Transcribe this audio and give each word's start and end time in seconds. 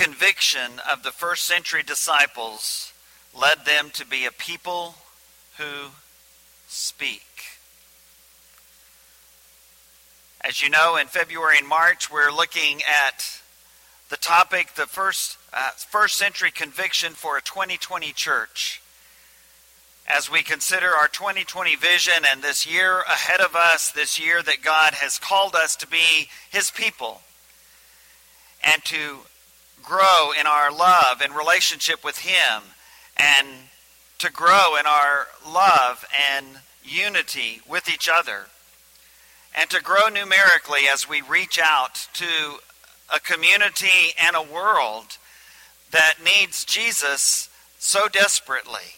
conviction 0.00 0.80
of 0.90 1.02
the 1.02 1.10
first 1.10 1.44
century 1.44 1.82
disciples 1.82 2.94
led 3.38 3.66
them 3.66 3.90
to 3.92 4.06
be 4.06 4.24
a 4.24 4.30
people 4.30 4.94
who 5.58 5.90
speak. 6.68 7.20
As 10.42 10.62
you 10.62 10.70
know, 10.70 10.96
in 10.96 11.06
February 11.06 11.58
and 11.58 11.68
March, 11.68 12.10
we're 12.10 12.32
looking 12.32 12.80
at 13.06 13.42
the 14.08 14.16
topic, 14.16 14.74
the 14.74 14.86
first, 14.86 15.36
uh, 15.52 15.68
first 15.76 16.16
century 16.16 16.50
conviction 16.50 17.12
for 17.12 17.36
a 17.36 17.42
2020 17.42 18.10
church. 18.12 18.80
As 20.06 20.30
we 20.30 20.42
consider 20.42 20.88
our 20.88 21.08
2020 21.08 21.76
vision 21.76 22.24
and 22.26 22.42
this 22.42 22.66
year 22.66 23.00
ahead 23.00 23.42
of 23.42 23.54
us, 23.54 23.90
this 23.90 24.18
year 24.18 24.42
that 24.42 24.62
God 24.62 24.94
has 24.94 25.18
called 25.18 25.54
us 25.54 25.76
to 25.76 25.86
be 25.86 26.30
His 26.50 26.70
people 26.70 27.20
and 28.64 28.82
to 28.84 29.18
grow 29.82 30.32
in 30.38 30.46
our 30.46 30.70
love 30.72 31.20
and 31.22 31.34
relationship 31.34 32.04
with 32.04 32.18
Him 32.18 32.62
and 33.16 33.46
to 34.18 34.30
grow 34.30 34.76
in 34.78 34.86
our 34.86 35.28
love 35.46 36.04
and 36.34 36.46
unity 36.84 37.60
with 37.68 37.88
each 37.88 38.08
other 38.08 38.46
and 39.54 39.68
to 39.70 39.82
grow 39.82 40.08
numerically 40.08 40.82
as 40.92 41.08
we 41.08 41.20
reach 41.22 41.58
out 41.62 42.08
to 42.14 42.58
a 43.14 43.20
community 43.20 44.14
and 44.20 44.36
a 44.36 44.42
world 44.42 45.18
that 45.90 46.14
needs 46.24 46.64
Jesus 46.64 47.48
so 47.78 48.08
desperately. 48.08 48.94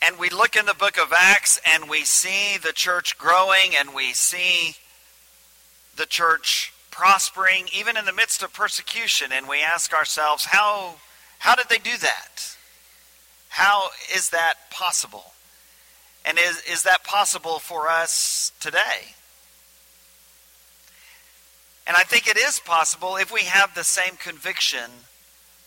And 0.00 0.18
we 0.18 0.30
look 0.30 0.54
in 0.54 0.66
the 0.66 0.74
book 0.74 0.96
of 0.98 1.12
Acts 1.12 1.60
and 1.66 1.90
we 1.90 2.04
see 2.04 2.56
the 2.56 2.72
church 2.72 3.18
growing 3.18 3.74
and 3.76 3.94
we 3.94 4.12
see 4.12 4.76
the 5.96 6.06
church 6.06 6.72
prospering 6.98 7.68
even 7.72 7.96
in 7.96 8.04
the 8.06 8.12
midst 8.12 8.42
of 8.42 8.52
persecution 8.52 9.30
and 9.32 9.48
we 9.48 9.62
ask 9.62 9.94
ourselves 9.94 10.46
how 10.46 10.96
how 11.38 11.54
did 11.54 11.68
they 11.68 11.78
do 11.78 11.96
that? 11.96 12.56
How 13.48 13.90
is 14.12 14.30
that 14.30 14.54
possible? 14.72 15.32
And 16.24 16.38
is, 16.38 16.60
is 16.68 16.82
that 16.82 17.04
possible 17.04 17.60
for 17.60 17.88
us 17.88 18.50
today? 18.58 19.14
And 21.86 21.96
I 21.96 22.02
think 22.02 22.26
it 22.26 22.36
is 22.36 22.58
possible 22.58 23.14
if 23.14 23.32
we 23.32 23.42
have 23.42 23.76
the 23.76 23.84
same 23.84 24.16
conviction 24.16 24.90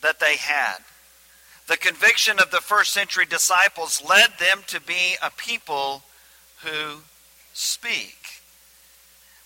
that 0.02 0.20
they 0.20 0.36
had. 0.36 0.80
The 1.70 1.78
conviction 1.78 2.40
of 2.40 2.52
the 2.52 2.60
first 2.60 2.92
century 2.92 3.26
disciples 3.26 4.04
led 4.08 4.32
them 4.38 4.64
to 4.68 4.82
be 4.82 5.16
a 5.24 5.32
people 5.32 6.04
who 6.66 7.04
speak. 7.54 8.18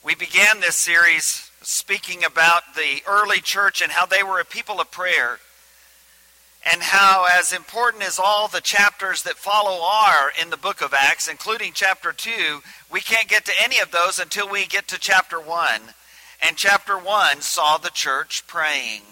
We 0.04 0.16
began 0.16 0.60
this 0.60 0.76
series 0.76 1.45
speaking 1.66 2.24
about 2.24 2.76
the 2.76 3.02
early 3.08 3.42
church 3.42 3.82
and 3.82 3.92
how 3.92 4.06
they 4.06 4.24
were 4.24 4.40
a 4.40 4.46
people 4.46 4.80
of 4.80 4.92
prayer 4.92 5.40
and 6.66 6.82
how, 6.82 7.28
as 7.32 7.54
important 7.54 8.04
as 8.04 8.18
all 8.18 8.48
the 8.48 8.62
chapters 8.62 9.22
that 9.24 9.36
follow 9.36 9.84
are 9.84 10.32
in 10.42 10.50
the 10.50 10.58
book 10.58 10.82
of 10.82 10.96
Acts, 10.96 11.28
including 11.28 11.72
chapter 11.74 12.12
2, 12.12 12.62
we 12.92 13.02
can't 13.02 13.28
get 13.28 13.46
to 13.46 13.52
any 13.62 13.80
of 13.80 13.92
those 13.92 14.18
until 14.18 14.50
we 14.50 14.66
get 14.66 14.88
to 14.88 15.00
chapter 15.00 15.40
1. 15.40 15.82
And 16.42 16.58
chapter 16.58 16.98
1 16.98 17.42
saw 17.42 17.78
the 17.78 17.92
church 17.92 18.46
praying. 18.48 19.04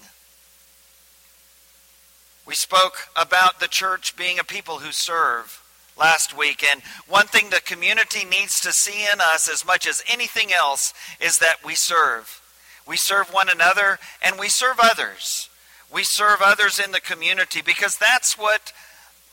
We 2.46 2.56
spoke 2.56 3.08
about 3.16 3.60
the 3.60 3.68
church 3.68 4.16
being 4.16 4.40
a 4.40 4.44
people 4.44 4.80
who 4.80 4.92
serve 4.92 5.64
last 5.98 6.36
week. 6.36 6.64
And 6.64 6.82
one 7.08 7.28
thing 7.28 7.50
the 7.50 7.62
community 7.62 8.26
needs 8.26 8.60
to 8.62 8.74
see 8.74 9.04
in 9.12 9.22
us 9.22 9.48
as 9.48 9.66
much 9.66 9.88
as 9.88 10.04
anything 10.12 10.52
else 10.52 10.94
is 11.22 11.38
that 11.38 11.64
we 11.64 11.76
serve. 11.76 12.42
We 12.86 12.98
serve 12.98 13.34
one 13.34 13.50
another 13.50 14.00
and 14.22 14.38
we 14.38 14.50
serve 14.50 14.78
others 14.82 15.50
we 15.94 16.04
serve 16.04 16.42
others 16.42 16.80
in 16.80 16.92
the 16.92 17.00
community 17.00 17.62
because 17.62 17.98
that's 17.98 18.38
what 18.38 18.74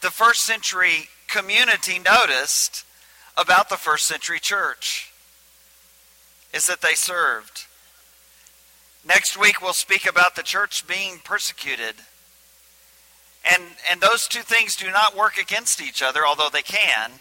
the 0.02 0.10
first 0.10 0.42
century 0.42 1.08
community 1.26 1.98
noticed 1.98 2.84
about 3.36 3.70
the 3.70 3.76
first 3.76 4.06
century 4.06 4.38
church 4.38 5.10
is 6.52 6.66
that 6.66 6.82
they 6.82 6.94
served. 6.94 7.66
Next 9.06 9.38
week 9.38 9.62
we'll 9.62 9.72
speak 9.72 10.06
about 10.06 10.36
the 10.36 10.42
church 10.42 10.86
being 10.86 11.20
persecuted. 11.24 11.94
And 13.50 13.62
and 13.90 14.02
those 14.02 14.28
two 14.28 14.42
things 14.42 14.76
do 14.76 14.90
not 14.90 15.16
work 15.16 15.38
against 15.38 15.80
each 15.80 16.02
other 16.02 16.26
although 16.26 16.50
they 16.52 16.62
can. 16.62 17.12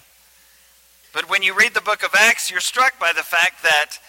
But 1.13 1.29
when 1.29 1.43
you 1.43 1.55
read 1.55 1.73
the 1.73 1.81
book 1.81 2.03
of 2.03 2.13
Acts 2.13 2.51
you're 2.51 2.59
struck 2.59 2.99
by 2.99 3.13
the 3.15 3.23
fact 3.23 3.63
that 3.63 3.99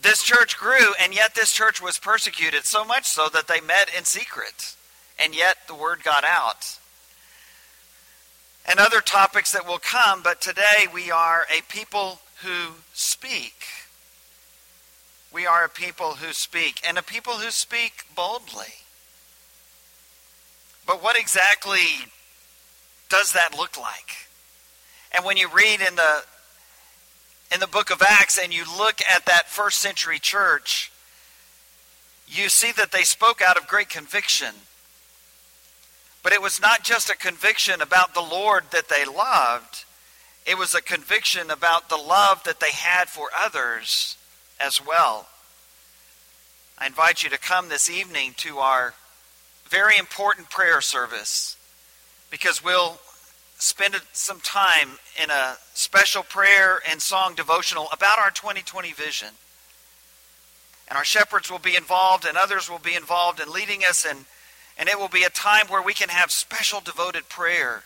this 0.00 0.22
church 0.22 0.56
grew, 0.58 0.94
and 1.00 1.14
yet 1.14 1.34
this 1.34 1.52
church 1.52 1.82
was 1.82 1.98
persecuted 1.98 2.64
so 2.64 2.84
much 2.84 3.04
so 3.04 3.28
that 3.32 3.48
they 3.48 3.60
met 3.60 3.90
in 3.96 4.04
secret. 4.04 4.74
And 5.18 5.34
yet 5.34 5.56
the 5.66 5.74
word 5.74 6.04
got 6.04 6.24
out. 6.24 6.78
And 8.66 8.78
other 8.78 9.00
topics 9.00 9.52
that 9.52 9.66
will 9.66 9.78
come, 9.78 10.22
but 10.22 10.40
today 10.40 10.86
we 10.92 11.10
are 11.10 11.46
a 11.50 11.62
people 11.72 12.20
who 12.44 12.74
speak. 12.92 13.64
We 15.32 15.46
are 15.46 15.64
a 15.64 15.68
people 15.68 16.14
who 16.14 16.32
speak, 16.32 16.80
and 16.86 16.96
a 16.96 17.02
people 17.02 17.34
who 17.34 17.50
speak 17.50 18.04
boldly. 18.14 18.74
But 20.86 21.02
what 21.02 21.18
exactly 21.18 22.06
does 23.08 23.32
that 23.32 23.56
look 23.56 23.78
like? 23.78 24.28
And 25.12 25.24
when 25.24 25.36
you 25.36 25.48
read 25.48 25.80
in 25.80 25.96
the 25.96 26.22
in 27.52 27.60
the 27.60 27.66
book 27.66 27.90
of 27.90 28.02
Acts 28.02 28.38
and 28.38 28.52
you 28.52 28.64
look 28.76 29.00
at 29.10 29.26
that 29.26 29.48
first 29.48 29.78
century 29.78 30.18
church, 30.18 30.92
you 32.26 32.48
see 32.48 32.72
that 32.72 32.92
they 32.92 33.02
spoke 33.02 33.40
out 33.40 33.56
of 33.56 33.66
great 33.66 33.88
conviction. 33.88 34.54
But 36.22 36.32
it 36.32 36.42
was 36.42 36.60
not 36.60 36.84
just 36.84 37.08
a 37.08 37.16
conviction 37.16 37.80
about 37.80 38.12
the 38.14 38.20
Lord 38.20 38.64
that 38.72 38.88
they 38.88 39.04
loved, 39.04 39.84
it 40.46 40.58
was 40.58 40.74
a 40.74 40.82
conviction 40.82 41.50
about 41.50 41.88
the 41.88 41.96
love 41.96 42.42
that 42.44 42.60
they 42.60 42.70
had 42.72 43.08
for 43.08 43.28
others 43.38 44.16
as 44.58 44.84
well. 44.84 45.26
I 46.78 46.86
invite 46.86 47.22
you 47.22 47.30
to 47.30 47.38
come 47.38 47.68
this 47.68 47.90
evening 47.90 48.34
to 48.38 48.58
our 48.58 48.94
very 49.68 49.98
important 49.98 50.48
prayer 50.48 50.80
service 50.80 51.56
because 52.30 52.64
we'll 52.64 52.98
spend 53.58 53.94
some 54.12 54.40
time 54.40 54.98
in 55.22 55.30
a 55.30 55.56
special 55.74 56.22
prayer 56.22 56.78
and 56.88 57.02
song 57.02 57.34
devotional 57.34 57.88
about 57.92 58.18
our 58.18 58.30
2020 58.30 58.92
vision. 58.92 59.28
And 60.88 60.96
our 60.96 61.04
shepherds 61.04 61.50
will 61.50 61.58
be 61.58 61.76
involved, 61.76 62.24
and 62.24 62.38
others 62.38 62.70
will 62.70 62.78
be 62.78 62.94
involved 62.94 63.40
in 63.40 63.52
leading 63.52 63.82
us, 63.84 64.06
and, 64.08 64.24
and 64.78 64.88
it 64.88 64.98
will 64.98 65.08
be 65.08 65.24
a 65.24 65.30
time 65.30 65.66
where 65.66 65.82
we 65.82 65.92
can 65.92 66.08
have 66.08 66.30
special 66.30 66.80
devoted 66.80 67.28
prayer 67.28 67.82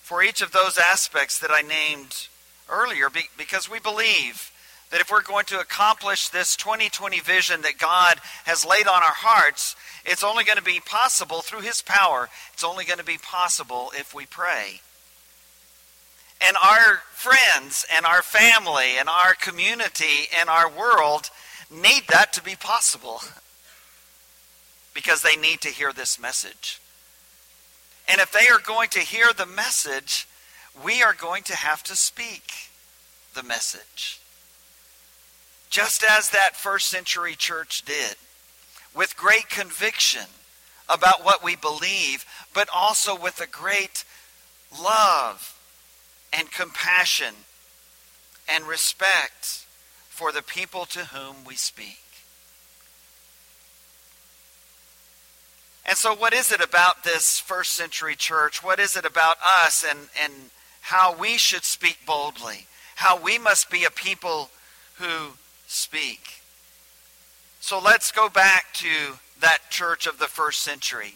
for 0.00 0.22
each 0.22 0.40
of 0.40 0.52
those 0.52 0.78
aspects 0.78 1.38
that 1.40 1.50
I 1.52 1.60
named 1.60 2.28
earlier, 2.70 3.08
because 3.36 3.68
we 3.68 3.80
believe 3.80 4.50
that 4.90 5.00
if 5.00 5.10
we're 5.10 5.22
going 5.22 5.44
to 5.46 5.60
accomplish 5.60 6.28
this 6.28 6.56
2020 6.56 7.20
vision 7.20 7.62
that 7.62 7.78
God 7.78 8.18
has 8.44 8.64
laid 8.64 8.86
on 8.86 9.02
our 9.02 9.14
hearts, 9.14 9.76
it's 10.04 10.24
only 10.24 10.44
going 10.44 10.58
to 10.58 10.64
be 10.64 10.80
possible 10.80 11.42
through 11.42 11.60
His 11.60 11.82
power. 11.82 12.28
It's 12.52 12.64
only 12.64 12.84
going 12.84 12.98
to 12.98 13.04
be 13.04 13.18
possible 13.18 13.92
if 13.94 14.14
we 14.14 14.24
pray. 14.24 14.80
And 16.46 16.56
our 16.56 17.02
friends 17.12 17.84
and 17.94 18.06
our 18.06 18.22
family 18.22 18.96
and 18.98 19.08
our 19.08 19.34
community 19.34 20.28
and 20.38 20.48
our 20.48 20.70
world 20.70 21.30
need 21.70 22.04
that 22.08 22.32
to 22.32 22.42
be 22.42 22.56
possible 22.56 23.20
because 24.94 25.22
they 25.22 25.36
need 25.36 25.60
to 25.60 25.68
hear 25.68 25.92
this 25.92 26.18
message. 26.18 26.80
And 28.08 28.20
if 28.20 28.32
they 28.32 28.48
are 28.48 28.58
going 28.58 28.88
to 28.90 29.00
hear 29.00 29.32
the 29.36 29.46
message, 29.46 30.26
we 30.84 31.02
are 31.02 31.14
going 31.14 31.42
to 31.44 31.56
have 31.56 31.82
to 31.84 31.94
speak 31.94 32.52
the 33.34 33.42
message. 33.42 34.20
Just 35.68 36.02
as 36.02 36.30
that 36.30 36.56
first 36.56 36.88
century 36.88 37.36
church 37.36 37.84
did, 37.84 38.16
with 38.94 39.16
great 39.16 39.48
conviction 39.48 40.26
about 40.88 41.24
what 41.24 41.44
we 41.44 41.54
believe, 41.54 42.24
but 42.52 42.68
also 42.74 43.16
with 43.16 43.40
a 43.40 43.46
great 43.46 44.04
love 44.82 45.59
and 46.32 46.50
compassion 46.50 47.34
and 48.48 48.64
respect 48.66 49.66
for 50.08 50.32
the 50.32 50.42
people 50.42 50.84
to 50.86 51.06
whom 51.06 51.44
we 51.46 51.54
speak. 51.54 51.98
And 55.86 55.96
so, 55.96 56.14
what 56.14 56.32
is 56.32 56.52
it 56.52 56.60
about 56.60 57.04
this 57.04 57.40
first 57.40 57.72
century 57.72 58.14
church? 58.14 58.62
What 58.62 58.78
is 58.78 58.96
it 58.96 59.04
about 59.04 59.38
us 59.42 59.84
and, 59.88 60.08
and 60.22 60.32
how 60.82 61.16
we 61.16 61.36
should 61.36 61.64
speak 61.64 61.98
boldly? 62.06 62.66
How 62.96 63.18
we 63.18 63.38
must 63.38 63.70
be 63.70 63.84
a 63.84 63.90
people 63.90 64.50
who 64.98 65.32
speak? 65.66 66.42
So, 67.60 67.80
let's 67.80 68.12
go 68.12 68.28
back 68.28 68.72
to 68.74 69.18
that 69.40 69.70
church 69.70 70.06
of 70.06 70.18
the 70.18 70.26
first 70.26 70.60
century 70.60 71.14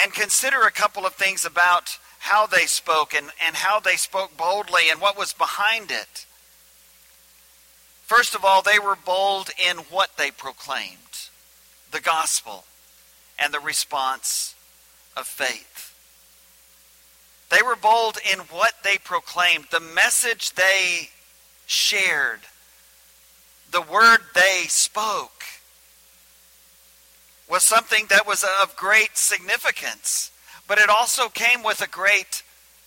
and 0.00 0.12
consider 0.12 0.62
a 0.62 0.70
couple 0.70 1.06
of 1.06 1.14
things 1.14 1.44
about 1.44 1.98
how 2.18 2.46
they 2.46 2.66
spoke 2.66 3.14
and, 3.14 3.30
and 3.44 3.56
how 3.56 3.80
they 3.80 3.96
spoke 3.96 4.36
boldly 4.36 4.90
and 4.90 5.00
what 5.00 5.16
was 5.16 5.32
behind 5.32 5.90
it. 5.90 6.26
First 8.02 8.34
of 8.34 8.44
all, 8.44 8.62
they 8.62 8.78
were 8.78 8.96
bold 8.96 9.50
in 9.58 9.78
what 9.90 10.16
they 10.16 10.30
proclaimed 10.30 11.28
the 11.90 12.00
gospel 12.00 12.64
and 13.38 13.52
the 13.52 13.60
response 13.60 14.54
of 15.16 15.26
faith. 15.26 15.94
They 17.50 17.62
were 17.62 17.76
bold 17.76 18.18
in 18.30 18.40
what 18.40 18.74
they 18.82 18.98
proclaimed, 18.98 19.66
the 19.70 19.80
message 19.80 20.52
they 20.52 21.10
shared, 21.66 22.40
the 23.70 23.82
word 23.82 24.18
they 24.34 24.64
spoke 24.68 25.44
was 27.48 27.64
something 27.64 28.06
that 28.10 28.26
was 28.26 28.44
of 28.62 28.76
great 28.76 29.16
significance, 29.16 30.30
but 30.68 30.78
it 30.78 30.90
also 30.90 31.28
came 31.28 31.64
with 31.64 31.80
a 31.80 31.88
great 31.88 32.42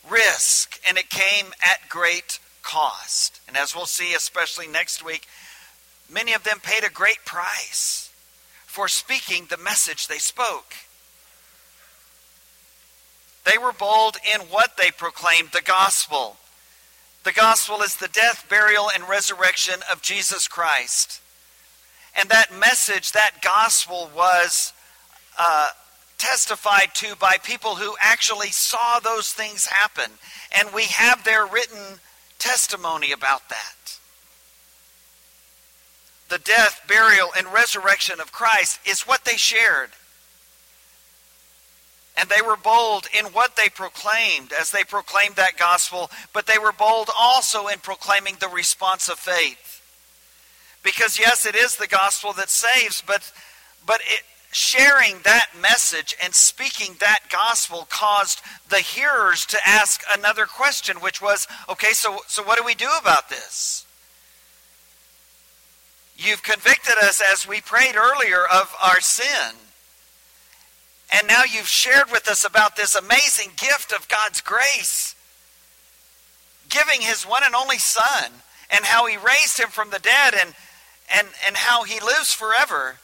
risk 0.09 0.79
and 0.87 0.97
it 0.97 1.09
came 1.09 1.47
at 1.61 1.89
great 1.89 2.39
cost. 2.61 3.41
And 3.47 3.57
as 3.57 3.75
we'll 3.75 3.87
see, 3.87 4.13
especially 4.13 4.67
next 4.67 5.03
week, 5.03 5.27
many 6.09 6.33
of 6.33 6.43
them 6.43 6.59
paid 6.61 6.83
a 6.85 6.91
great 6.91 7.25
price 7.25 8.11
for 8.65 8.87
speaking 8.87 9.47
the 9.49 9.57
message 9.57 10.07
they 10.07 10.19
spoke. 10.19 10.75
They 13.43 13.57
were 13.57 13.73
bold 13.73 14.17
in 14.33 14.41
what 14.41 14.77
they 14.77 14.91
proclaimed 14.91 15.49
the 15.51 15.63
gospel. 15.63 16.37
The 17.23 17.31
gospel 17.31 17.81
is 17.81 17.97
the 17.97 18.07
death, 18.07 18.45
burial, 18.47 18.89
and 18.93 19.09
resurrection 19.09 19.81
of 19.91 20.01
Jesus 20.01 20.47
Christ. 20.47 21.19
And 22.15 22.29
that 22.29 22.53
message, 22.53 23.13
that 23.13 23.41
gospel, 23.41 24.11
was 24.15 24.73
uh, 25.39 25.69
testified 26.21 26.93
to 26.93 27.15
by 27.15 27.37
people 27.43 27.75
who 27.75 27.95
actually 27.99 28.51
saw 28.51 28.99
those 28.99 29.33
things 29.33 29.65
happen. 29.65 30.11
And 30.57 30.71
we 30.73 30.83
have 30.83 31.23
their 31.23 31.47
written 31.47 31.99
testimony 32.37 33.11
about 33.11 33.49
that. 33.49 33.97
The 36.29 36.37
death, 36.37 36.83
burial, 36.87 37.29
and 37.35 37.47
resurrection 37.47 38.21
of 38.21 38.31
Christ 38.31 38.79
is 38.85 39.01
what 39.01 39.25
they 39.25 39.35
shared. 39.35 39.89
And 42.15 42.29
they 42.29 42.41
were 42.41 42.55
bold 42.55 43.07
in 43.17 43.25
what 43.27 43.55
they 43.55 43.69
proclaimed 43.69 44.53
as 44.57 44.69
they 44.69 44.83
proclaimed 44.83 45.37
that 45.37 45.57
gospel, 45.57 46.11
but 46.33 46.45
they 46.45 46.59
were 46.59 46.71
bold 46.71 47.09
also 47.19 47.67
in 47.67 47.79
proclaiming 47.79 48.35
the 48.39 48.47
response 48.47 49.09
of 49.09 49.17
faith. 49.17 49.81
Because 50.83 51.17
yes, 51.17 51.45
it 51.47 51.55
is 51.55 51.77
the 51.77 51.87
gospel 51.87 52.31
that 52.33 52.49
saves, 52.49 53.01
but 53.05 53.31
but 53.85 54.01
it, 54.01 54.21
sharing 54.51 55.19
that 55.23 55.47
message 55.59 56.15
and 56.21 56.33
speaking 56.33 56.95
that 56.99 57.19
gospel 57.29 57.87
caused 57.89 58.41
the 58.69 58.79
hearers 58.79 59.45
to 59.47 59.57
ask 59.65 60.03
another 60.13 60.45
question, 60.45 60.97
which 60.97 61.21
was, 61.21 61.47
okay, 61.69 61.93
so 61.93 62.19
so 62.27 62.43
what 62.43 62.57
do 62.57 62.63
we 62.63 62.75
do 62.75 62.89
about 62.99 63.29
this? 63.29 63.85
You've 66.17 66.43
convicted 66.43 66.97
us 67.01 67.21
as 67.31 67.47
we 67.47 67.61
prayed 67.61 67.95
earlier 67.95 68.43
of 68.45 68.75
our 68.83 69.01
sin. 69.01 69.55
And 71.11 71.27
now 71.27 71.43
you've 71.43 71.67
shared 71.67 72.11
with 72.11 72.27
us 72.27 72.45
about 72.45 72.75
this 72.75 72.95
amazing 72.95 73.51
gift 73.57 73.91
of 73.91 74.07
God's 74.07 74.39
grace, 74.39 75.15
giving 76.69 77.01
his 77.01 77.23
one 77.23 77.43
and 77.45 77.55
only 77.55 77.79
Son, 77.79 78.31
and 78.69 78.85
how 78.85 79.07
he 79.07 79.17
raised 79.17 79.59
him 79.59 79.69
from 79.69 79.89
the 79.89 79.99
dead, 79.99 80.33
and, 80.39 80.53
and, 81.13 81.27
and 81.45 81.57
how 81.57 81.83
he 81.83 81.99
lives 81.99 82.33
forever. 82.33 82.97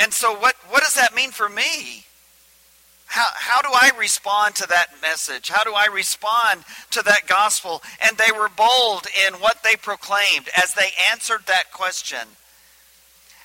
And 0.00 0.12
so, 0.12 0.34
what, 0.34 0.56
what 0.68 0.82
does 0.82 0.94
that 0.94 1.14
mean 1.14 1.30
for 1.30 1.48
me? 1.48 2.04
How, 3.06 3.26
how 3.34 3.60
do 3.60 3.68
I 3.72 3.90
respond 3.98 4.54
to 4.56 4.66
that 4.68 4.88
message? 5.02 5.48
How 5.48 5.64
do 5.64 5.72
I 5.74 5.86
respond 5.92 6.64
to 6.92 7.02
that 7.02 7.26
gospel? 7.26 7.82
And 8.00 8.16
they 8.16 8.32
were 8.32 8.48
bold 8.48 9.06
in 9.26 9.34
what 9.34 9.62
they 9.62 9.76
proclaimed 9.76 10.48
as 10.56 10.74
they 10.74 10.90
answered 11.12 11.42
that 11.46 11.72
question 11.72 12.20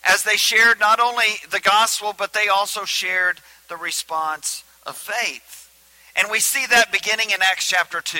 as 0.05 0.23
they 0.23 0.37
shared 0.37 0.79
not 0.79 0.99
only 0.99 1.25
the 1.49 1.59
gospel, 1.59 2.13
but 2.15 2.33
they 2.33 2.47
also 2.47 2.85
shared 2.85 3.41
the 3.67 3.75
response 3.75 4.63
of 4.85 4.95
faith. 4.95 5.69
And 6.15 6.31
we 6.31 6.39
see 6.39 6.65
that 6.67 6.91
beginning 6.91 7.31
in 7.31 7.41
Acts 7.41 7.67
chapter 7.67 8.01
2. 8.01 8.19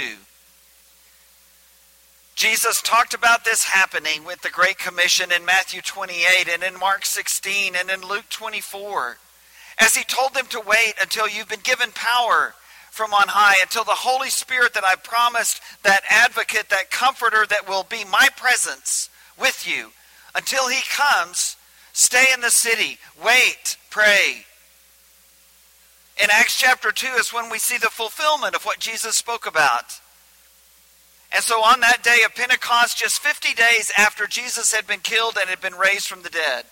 Jesus 2.36 2.82
talked 2.82 3.14
about 3.14 3.46
this 3.46 3.64
happening 3.64 4.26
with 4.26 4.42
the 4.42 4.50
Great 4.50 4.78
Commission 4.78 5.32
in 5.32 5.46
Matthew 5.46 5.82
28 5.82 6.50
and 6.54 6.64
in 6.64 6.78
Mark 6.78 7.06
16 7.06 7.76
and 7.76 7.90
in 7.90 8.02
Luke 8.02 8.26
24. 8.30 9.18
As 9.80 9.96
he 9.96 10.04
told 10.04 10.34
them 10.34 10.46
to 10.48 10.60
wait 10.60 10.96
until 11.02 11.30
you've 11.30 11.48
been 11.48 11.62
given 11.64 11.92
power 11.92 12.54
from 12.92 13.14
on 13.14 13.30
high, 13.30 13.56
until 13.62 13.86
the 13.86 13.92
Holy 13.92 14.30
Spirit 14.30 14.74
that 14.74 14.84
I 14.84 14.96
promised, 14.96 15.62
that 15.84 16.04
advocate, 16.10 16.70
that 16.70 16.92
comforter 16.92 17.46
that 17.50 17.70
will 17.70 17.84
be 17.84 18.04
my 18.04 18.28
presence 18.36 19.10
with 19.40 19.66
you, 19.68 19.92
until 20.36 20.68
he 20.68 20.82
comes, 20.90 21.56
Stay 21.96 22.26
in 22.34 22.42
the 22.42 22.52
city. 22.52 23.00
Wait. 23.24 23.78
Pray. 23.90 24.46
In 26.22 26.30
Acts 26.30 26.60
chapter 26.60 26.92
2 26.92 27.08
is 27.18 27.32
when 27.32 27.50
we 27.50 27.58
see 27.58 27.78
the 27.78 27.88
fulfillment 27.88 28.54
of 28.54 28.66
what 28.66 28.80
Jesus 28.80 29.16
spoke 29.16 29.48
about. 29.48 30.02
And 31.36 31.44
so 31.44 31.62
on 31.62 31.82
that 31.82 32.02
day 32.02 32.20
of 32.26 32.34
Pentecost, 32.34 32.98
just 32.98 33.20
50 33.20 33.54
days 33.56 33.92
after 33.98 34.26
Jesus 34.26 34.72
had 34.72 34.88
been 34.88 35.02
killed 35.02 35.38
and 35.38 35.50
had 35.50 35.60
been 35.60 35.76
raised 35.76 36.08
from 36.08 36.22
the 36.22 36.30
dead, 36.30 36.64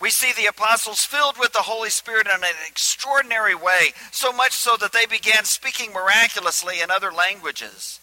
we 0.00 0.10
see 0.10 0.32
the 0.32 0.46
apostles 0.46 1.04
filled 1.04 1.36
with 1.36 1.52
the 1.52 1.60
Holy 1.60 1.90
Spirit 1.90 2.28
in 2.28 2.32
an 2.32 2.48
extraordinary 2.68 3.56
way, 3.56 3.92
so 4.12 4.32
much 4.32 4.52
so 4.52 4.76
that 4.80 4.92
they 4.92 5.04
began 5.04 5.44
speaking 5.44 5.92
miraculously 5.92 6.80
in 6.80 6.92
other 6.92 7.12
languages 7.12 7.98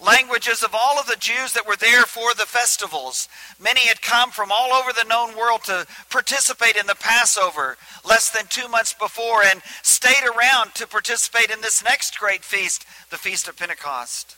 languages 0.00 0.62
of 0.62 0.74
all 0.74 0.98
of 0.98 1.06
the 1.06 1.16
Jews 1.16 1.52
that 1.52 1.66
were 1.66 1.76
there 1.76 2.04
for 2.04 2.34
the 2.34 2.46
festivals. 2.46 3.28
Many 3.58 3.86
had 3.86 4.02
come 4.02 4.30
from 4.30 4.50
all 4.50 4.72
over 4.72 4.92
the 4.92 5.08
known 5.08 5.36
world 5.36 5.64
to 5.64 5.86
participate 6.08 6.76
in 6.76 6.86
the 6.86 6.94
Passover 6.94 7.76
less 8.04 8.30
than 8.30 8.46
two 8.48 8.68
months 8.68 8.92
before 8.94 9.42
and 9.42 9.62
stayed 9.82 10.24
around 10.24 10.74
to 10.74 10.86
participate 10.86 11.50
in 11.50 11.60
this 11.60 11.84
next 11.84 12.18
great 12.18 12.42
feast, 12.42 12.86
the 13.10 13.18
Feast 13.18 13.48
of 13.48 13.56
Pentecost. 13.56 14.36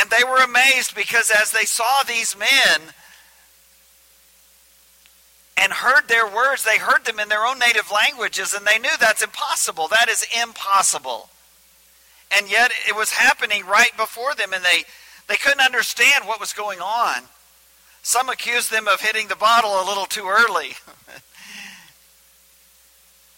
And 0.00 0.08
they 0.10 0.24
were 0.24 0.42
amazed 0.42 0.94
because 0.94 1.30
as 1.30 1.50
they 1.50 1.64
saw 1.64 2.02
these 2.06 2.36
men 2.38 2.94
and 5.56 5.72
heard 5.72 6.08
their 6.08 6.26
words, 6.26 6.64
they 6.64 6.78
heard 6.78 7.04
them 7.04 7.20
in 7.20 7.28
their 7.28 7.44
own 7.44 7.58
native 7.58 7.90
languages, 7.90 8.54
and 8.54 8.66
they 8.66 8.78
knew 8.78 8.96
that's 8.98 9.22
impossible. 9.22 9.88
That 9.88 10.08
is 10.08 10.24
impossible 10.40 11.28
and 12.36 12.50
yet 12.50 12.72
it 12.88 12.96
was 12.96 13.10
happening 13.10 13.66
right 13.66 13.96
before 13.96 14.34
them, 14.34 14.52
and 14.52 14.64
they, 14.64 14.84
they 15.28 15.36
couldn't 15.36 15.60
understand 15.60 16.26
what 16.26 16.40
was 16.40 16.52
going 16.52 16.80
on. 16.80 17.22
Some 18.02 18.28
accused 18.28 18.70
them 18.70 18.88
of 18.88 19.00
hitting 19.00 19.28
the 19.28 19.36
bottle 19.36 19.70
a 19.70 19.86
little 19.86 20.06
too 20.06 20.28
early. 20.28 20.72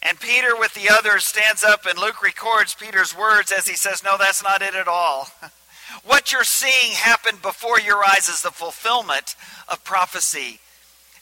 and 0.02 0.18
Peter, 0.20 0.56
with 0.56 0.74
the 0.74 0.88
others, 0.90 1.24
stands 1.24 1.62
up, 1.62 1.86
and 1.86 1.98
Luke 1.98 2.22
records 2.22 2.74
Peter's 2.74 3.16
words 3.16 3.52
as 3.52 3.68
he 3.68 3.76
says, 3.76 4.02
No, 4.02 4.16
that's 4.18 4.42
not 4.42 4.62
it 4.62 4.74
at 4.74 4.88
all. 4.88 5.28
what 6.04 6.32
you're 6.32 6.44
seeing 6.44 6.94
happen 6.94 7.36
before 7.42 7.78
your 7.78 8.02
eyes 8.02 8.28
is 8.28 8.42
the 8.42 8.50
fulfillment 8.50 9.36
of 9.68 9.84
prophecy. 9.84 10.60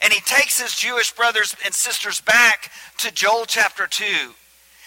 And 0.01 0.13
he 0.13 0.21
takes 0.21 0.61
his 0.61 0.75
Jewish 0.75 1.13
brothers 1.13 1.55
and 1.65 1.73
sisters 1.73 2.21
back 2.21 2.73
to 2.99 3.13
Joel 3.13 3.45
chapter 3.47 3.87
2. 3.87 4.05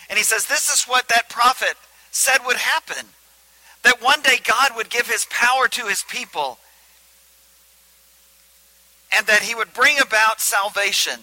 And 0.09 0.17
he 0.17 0.23
says, 0.23 0.45
This 0.45 0.73
is 0.73 0.83
what 0.83 1.07
that 1.09 1.29
prophet 1.29 1.75
said 2.15 2.39
would 2.45 2.55
happen. 2.55 3.05
That 3.83 4.01
one 4.01 4.21
day 4.21 4.37
God 4.43 4.71
would 4.75 4.89
give 4.89 5.07
his 5.07 5.27
power 5.29 5.67
to 5.67 5.87
his 5.87 6.03
people 6.03 6.57
and 9.15 9.27
that 9.27 9.43
he 9.43 9.53
would 9.53 9.73
bring 9.73 9.99
about 9.99 10.41
salvation 10.41 11.19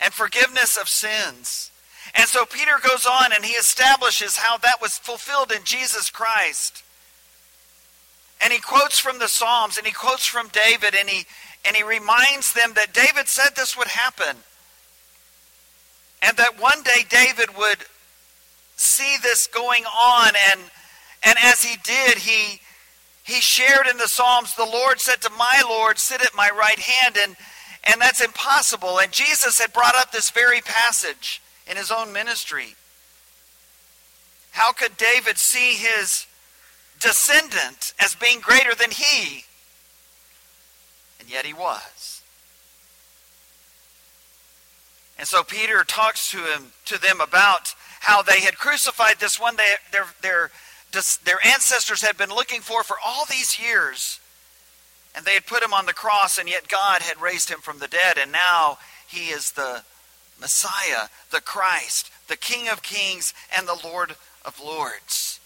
and 0.00 0.12
forgiveness 0.12 0.76
of 0.76 0.88
sins. 0.88 1.70
And 2.14 2.28
so 2.28 2.44
Peter 2.44 2.76
goes 2.82 3.06
on 3.06 3.32
and 3.32 3.44
he 3.44 3.54
establishes 3.54 4.36
how 4.36 4.58
that 4.58 4.80
was 4.80 4.98
fulfilled 4.98 5.50
in 5.50 5.64
Jesus 5.64 6.10
Christ. 6.10 6.84
And 8.40 8.52
he 8.52 8.60
quotes 8.60 8.98
from 8.98 9.18
the 9.18 9.28
Psalms 9.28 9.78
and 9.78 9.86
he 9.86 9.92
quotes 9.92 10.26
from 10.26 10.48
David 10.48 10.94
and 10.94 11.08
he 11.08 11.26
and 11.64 11.74
he 11.74 11.82
reminds 11.82 12.52
them 12.52 12.74
that 12.74 12.92
David 12.92 13.26
said 13.26 13.56
this 13.56 13.76
would 13.76 13.88
happen. 13.88 14.36
And 16.22 16.36
that 16.36 16.60
one 16.60 16.82
day 16.82 17.04
David 17.08 17.56
would 17.56 17.78
see 18.76 19.16
this 19.22 19.46
going 19.46 19.84
on. 19.84 20.32
And 20.52 20.60
and 21.22 21.36
as 21.42 21.62
he 21.62 21.76
did 21.82 22.18
he 22.18 22.60
he 23.24 23.40
shared 23.40 23.86
in 23.90 23.96
the 23.96 24.06
psalms 24.06 24.54
the 24.54 24.64
lord 24.64 25.00
said 25.00 25.20
to 25.22 25.30
my 25.30 25.62
lord 25.68 25.98
sit 25.98 26.22
at 26.22 26.34
my 26.34 26.50
right 26.56 26.78
hand. 26.78 27.16
And 27.18 27.36
and 27.84 28.00
that's 28.00 28.20
impossible. 28.20 29.00
And 29.00 29.10
jesus 29.10 29.58
had 29.58 29.72
brought 29.72 29.96
up 29.96 30.12
this 30.12 30.30
very 30.30 30.60
passage 30.60 31.42
in 31.68 31.76
his 31.76 31.90
own 31.90 32.12
ministry. 32.12 32.76
How 34.52 34.72
could 34.72 34.96
david 34.96 35.38
see 35.38 35.74
his 35.74 36.26
descendant 37.00 37.94
as 37.98 38.14
being 38.14 38.40
greater 38.40 38.74
than 38.74 38.90
he? 38.90 39.44
And 41.18 41.30
yet 41.30 41.46
he 41.46 41.54
was. 41.54 42.22
And 45.18 45.26
so 45.26 45.42
peter 45.42 45.82
talks 45.82 46.30
to 46.30 46.38
him 46.38 46.72
to 46.84 47.00
them 47.00 47.20
about 47.20 47.74
how 48.00 48.22
they 48.22 48.40
had 48.40 48.56
crucified 48.56 49.16
this 49.18 49.40
one, 49.40 49.56
their, 49.56 50.06
their 50.22 50.50
their 51.24 51.44
ancestors 51.44 52.02
had 52.02 52.16
been 52.16 52.30
looking 52.30 52.60
for 52.60 52.82
for 52.82 52.96
all 53.04 53.26
these 53.26 53.60
years. 53.60 54.20
And 55.14 55.24
they 55.24 55.34
had 55.34 55.46
put 55.46 55.62
him 55.62 55.72
on 55.72 55.86
the 55.86 55.94
cross, 55.94 56.38
and 56.38 56.48
yet 56.48 56.68
God 56.68 57.02
had 57.02 57.20
raised 57.20 57.50
him 57.50 57.60
from 57.60 57.78
the 57.78 57.88
dead. 57.88 58.18
And 58.18 58.32
now 58.32 58.78
he 59.08 59.28
is 59.28 59.52
the 59.52 59.82
Messiah, 60.40 61.08
the 61.30 61.40
Christ, 61.40 62.10
the 62.28 62.36
King 62.36 62.68
of 62.68 62.82
kings, 62.82 63.32
and 63.56 63.66
the 63.66 63.78
Lord 63.82 64.16
of 64.44 64.60
lords. 64.60 65.40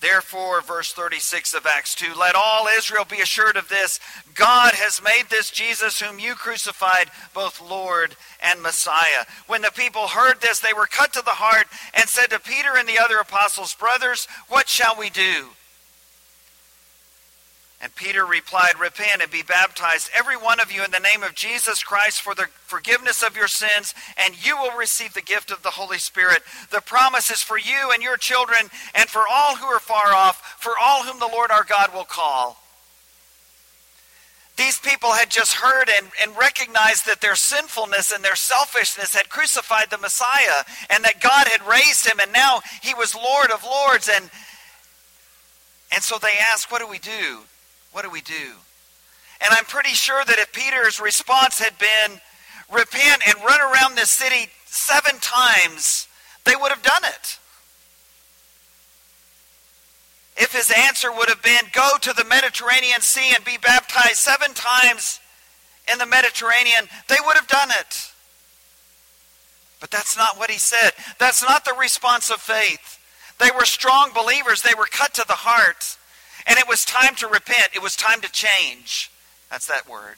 Therefore, 0.00 0.60
verse 0.60 0.92
36 0.92 1.54
of 1.54 1.66
Acts 1.66 1.94
2 1.96 2.14
let 2.14 2.36
all 2.36 2.68
Israel 2.68 3.04
be 3.04 3.20
assured 3.20 3.56
of 3.56 3.68
this 3.68 3.98
God 4.34 4.74
has 4.74 5.02
made 5.02 5.24
this 5.28 5.50
Jesus, 5.50 6.00
whom 6.00 6.20
you 6.20 6.34
crucified, 6.34 7.10
both 7.34 7.60
Lord 7.60 8.14
and 8.40 8.62
Messiah. 8.62 9.26
When 9.48 9.62
the 9.62 9.72
people 9.72 10.06
heard 10.06 10.40
this, 10.40 10.60
they 10.60 10.72
were 10.72 10.86
cut 10.86 11.12
to 11.14 11.22
the 11.22 11.30
heart 11.30 11.66
and 11.94 12.08
said 12.08 12.30
to 12.30 12.38
Peter 12.38 12.76
and 12.76 12.88
the 12.88 13.00
other 13.00 13.18
apostles, 13.18 13.74
Brothers, 13.74 14.28
what 14.48 14.68
shall 14.68 14.94
we 14.96 15.10
do? 15.10 15.48
And 17.80 17.94
Peter 17.94 18.26
replied, 18.26 18.72
Repent 18.80 19.22
and 19.22 19.30
be 19.30 19.42
baptized, 19.42 20.10
every 20.16 20.36
one 20.36 20.58
of 20.58 20.72
you, 20.72 20.82
in 20.82 20.90
the 20.90 20.98
name 20.98 21.22
of 21.22 21.36
Jesus 21.36 21.84
Christ 21.84 22.20
for 22.20 22.34
the 22.34 22.48
forgiveness 22.66 23.22
of 23.22 23.36
your 23.36 23.46
sins, 23.46 23.94
and 24.16 24.44
you 24.44 24.56
will 24.56 24.76
receive 24.76 25.14
the 25.14 25.22
gift 25.22 25.52
of 25.52 25.62
the 25.62 25.70
Holy 25.70 25.98
Spirit. 25.98 26.42
The 26.72 26.80
promise 26.80 27.30
is 27.30 27.42
for 27.42 27.56
you 27.56 27.90
and 27.92 28.02
your 28.02 28.16
children, 28.16 28.70
and 28.96 29.08
for 29.08 29.22
all 29.30 29.56
who 29.56 29.66
are 29.66 29.78
far 29.78 30.12
off, 30.12 30.56
for 30.58 30.72
all 30.80 31.04
whom 31.04 31.20
the 31.20 31.28
Lord 31.32 31.52
our 31.52 31.62
God 31.62 31.94
will 31.94 32.04
call. 32.04 32.56
These 34.56 34.80
people 34.80 35.12
had 35.12 35.30
just 35.30 35.54
heard 35.54 35.88
and, 35.88 36.08
and 36.20 36.36
recognized 36.36 37.06
that 37.06 37.20
their 37.20 37.36
sinfulness 37.36 38.10
and 38.10 38.24
their 38.24 38.34
selfishness 38.34 39.14
had 39.14 39.28
crucified 39.28 39.90
the 39.90 39.98
Messiah, 39.98 40.64
and 40.90 41.04
that 41.04 41.20
God 41.20 41.46
had 41.46 41.64
raised 41.64 42.10
him, 42.10 42.18
and 42.18 42.32
now 42.32 42.60
he 42.82 42.92
was 42.92 43.14
Lord 43.14 43.52
of 43.52 43.62
Lords. 43.62 44.10
And, 44.12 44.28
and 45.94 46.02
so 46.02 46.18
they 46.18 46.34
asked, 46.52 46.72
What 46.72 46.80
do 46.80 46.88
we 46.88 46.98
do? 46.98 47.44
What 47.98 48.04
do 48.04 48.10
we 48.10 48.20
do? 48.20 48.54
And 49.40 49.50
I'm 49.50 49.64
pretty 49.64 49.88
sure 49.88 50.24
that 50.24 50.38
if 50.38 50.52
Peter's 50.52 51.00
response 51.00 51.58
had 51.58 51.76
been, 51.80 52.20
repent 52.72 53.22
and 53.26 53.34
run 53.44 53.60
around 53.60 53.96
this 53.96 54.08
city 54.08 54.52
seven 54.66 55.18
times, 55.20 56.06
they 56.44 56.54
would 56.54 56.70
have 56.70 56.84
done 56.84 57.02
it. 57.02 57.38
If 60.36 60.52
his 60.52 60.70
answer 60.70 61.10
would 61.10 61.28
have 61.28 61.42
been, 61.42 61.62
go 61.72 61.90
to 62.02 62.12
the 62.12 62.22
Mediterranean 62.22 63.00
Sea 63.00 63.34
and 63.34 63.44
be 63.44 63.58
baptized 63.58 64.18
seven 64.18 64.54
times 64.54 65.18
in 65.92 65.98
the 65.98 66.06
Mediterranean, 66.06 66.86
they 67.08 67.16
would 67.26 67.34
have 67.34 67.48
done 67.48 67.70
it. 67.80 68.12
But 69.80 69.90
that's 69.90 70.16
not 70.16 70.38
what 70.38 70.52
he 70.52 70.58
said. 70.58 70.92
That's 71.18 71.42
not 71.42 71.64
the 71.64 71.74
response 71.74 72.30
of 72.30 72.36
faith. 72.36 73.00
They 73.40 73.50
were 73.50 73.64
strong 73.64 74.12
believers, 74.14 74.62
they 74.62 74.76
were 74.78 74.86
cut 74.88 75.14
to 75.14 75.24
the 75.26 75.34
heart. 75.34 75.97
And 76.48 76.58
it 76.58 76.66
was 76.66 76.84
time 76.84 77.14
to 77.16 77.28
repent. 77.28 77.68
It 77.74 77.82
was 77.82 77.94
time 77.94 78.22
to 78.22 78.32
change. 78.32 79.10
That's 79.50 79.66
that 79.66 79.88
word. 79.88 80.16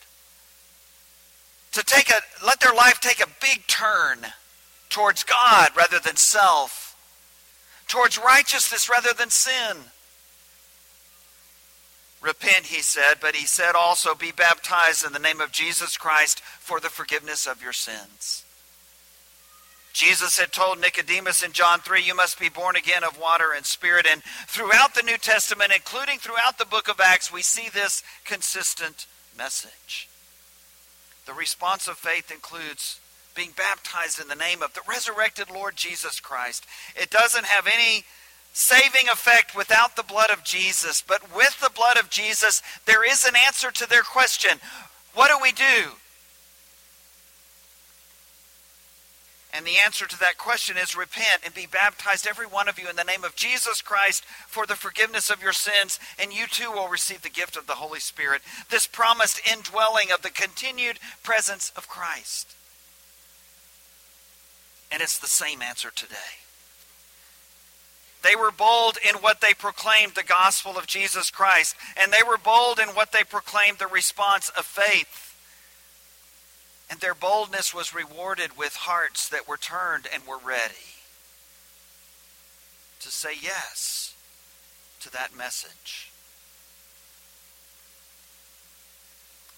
To 1.72 1.82
take 1.82 2.08
a 2.10 2.20
let 2.44 2.60
their 2.60 2.74
life 2.74 3.00
take 3.00 3.20
a 3.20 3.28
big 3.40 3.66
turn 3.66 4.18
towards 4.88 5.24
God 5.24 5.70
rather 5.76 5.98
than 5.98 6.16
self. 6.16 6.96
Towards 7.88 8.18
righteousness 8.18 8.88
rather 8.88 9.10
than 9.16 9.30
sin. 9.30 9.76
Repent, 12.20 12.66
he 12.66 12.82
said, 12.82 13.14
but 13.20 13.34
he 13.34 13.46
said 13.46 13.72
also, 13.74 14.14
be 14.14 14.30
baptized 14.30 15.06
in 15.06 15.12
the 15.12 15.18
name 15.18 15.40
of 15.40 15.52
Jesus 15.52 15.96
Christ 15.96 16.40
for 16.40 16.78
the 16.78 16.90
forgiveness 16.90 17.46
of 17.46 17.62
your 17.62 17.72
sins. 17.72 18.44
Jesus 19.92 20.38
had 20.38 20.52
told 20.52 20.80
Nicodemus 20.80 21.42
in 21.42 21.52
John 21.52 21.80
3, 21.80 22.02
You 22.02 22.14
must 22.14 22.38
be 22.38 22.48
born 22.48 22.76
again 22.76 23.02
of 23.04 23.18
water 23.20 23.52
and 23.54 23.66
spirit. 23.66 24.06
And 24.10 24.22
throughout 24.46 24.94
the 24.94 25.02
New 25.02 25.16
Testament, 25.16 25.72
including 25.74 26.18
throughout 26.18 26.58
the 26.58 26.64
book 26.64 26.88
of 26.88 27.00
Acts, 27.00 27.32
we 27.32 27.42
see 27.42 27.68
this 27.68 28.02
consistent 28.24 29.06
message. 29.36 30.08
The 31.26 31.32
response 31.32 31.88
of 31.88 31.96
faith 31.96 32.30
includes 32.30 33.00
being 33.34 33.50
baptized 33.56 34.20
in 34.20 34.28
the 34.28 34.34
name 34.34 34.62
of 34.62 34.74
the 34.74 34.80
resurrected 34.88 35.50
Lord 35.50 35.76
Jesus 35.76 36.20
Christ. 36.20 36.66
It 36.94 37.10
doesn't 37.10 37.46
have 37.46 37.66
any 37.66 38.04
saving 38.52 39.08
effect 39.08 39.56
without 39.56 39.96
the 39.96 40.02
blood 40.02 40.30
of 40.30 40.44
Jesus, 40.44 41.02
but 41.06 41.34
with 41.34 41.60
the 41.60 41.70
blood 41.70 41.96
of 41.96 42.10
Jesus, 42.10 42.62
there 42.86 43.08
is 43.08 43.24
an 43.24 43.34
answer 43.46 43.70
to 43.70 43.88
their 43.88 44.02
question 44.02 44.58
What 45.14 45.28
do 45.28 45.38
we 45.42 45.52
do? 45.52 45.92
And 49.52 49.66
the 49.66 49.78
answer 49.84 50.06
to 50.06 50.18
that 50.20 50.38
question 50.38 50.76
is 50.76 50.96
repent 50.96 51.42
and 51.44 51.52
be 51.52 51.66
baptized, 51.66 52.26
every 52.26 52.46
one 52.46 52.68
of 52.68 52.78
you, 52.78 52.88
in 52.88 52.96
the 52.96 53.04
name 53.04 53.24
of 53.24 53.34
Jesus 53.34 53.82
Christ 53.82 54.24
for 54.46 54.64
the 54.64 54.76
forgiveness 54.76 55.28
of 55.28 55.42
your 55.42 55.52
sins, 55.52 55.98
and 56.20 56.32
you 56.32 56.46
too 56.46 56.70
will 56.70 56.88
receive 56.88 57.22
the 57.22 57.30
gift 57.30 57.56
of 57.56 57.66
the 57.66 57.74
Holy 57.74 57.98
Spirit, 57.98 58.42
this 58.70 58.86
promised 58.86 59.40
indwelling 59.50 60.12
of 60.14 60.22
the 60.22 60.30
continued 60.30 60.98
presence 61.22 61.72
of 61.76 61.88
Christ. 61.88 62.54
And 64.92 65.02
it's 65.02 65.18
the 65.18 65.26
same 65.26 65.62
answer 65.62 65.90
today. 65.94 66.38
They 68.22 68.36
were 68.36 68.50
bold 68.50 68.98
in 69.08 69.16
what 69.16 69.40
they 69.40 69.54
proclaimed 69.54 70.14
the 70.14 70.22
gospel 70.22 70.76
of 70.76 70.86
Jesus 70.86 71.30
Christ, 71.30 71.74
and 71.96 72.12
they 72.12 72.22
were 72.26 72.38
bold 72.38 72.78
in 72.78 72.88
what 72.88 73.12
they 73.12 73.24
proclaimed 73.24 73.78
the 73.78 73.86
response 73.86 74.50
of 74.50 74.64
faith. 74.64 75.29
And 76.90 76.98
their 77.00 77.14
boldness 77.14 77.72
was 77.72 77.94
rewarded 77.94 78.58
with 78.58 78.74
hearts 78.74 79.28
that 79.28 79.46
were 79.46 79.56
turned 79.56 80.08
and 80.12 80.26
were 80.26 80.38
ready 80.44 80.74
to 82.98 83.08
say 83.08 83.30
yes 83.40 84.14
to 85.00 85.10
that 85.12 85.34
message. 85.34 86.10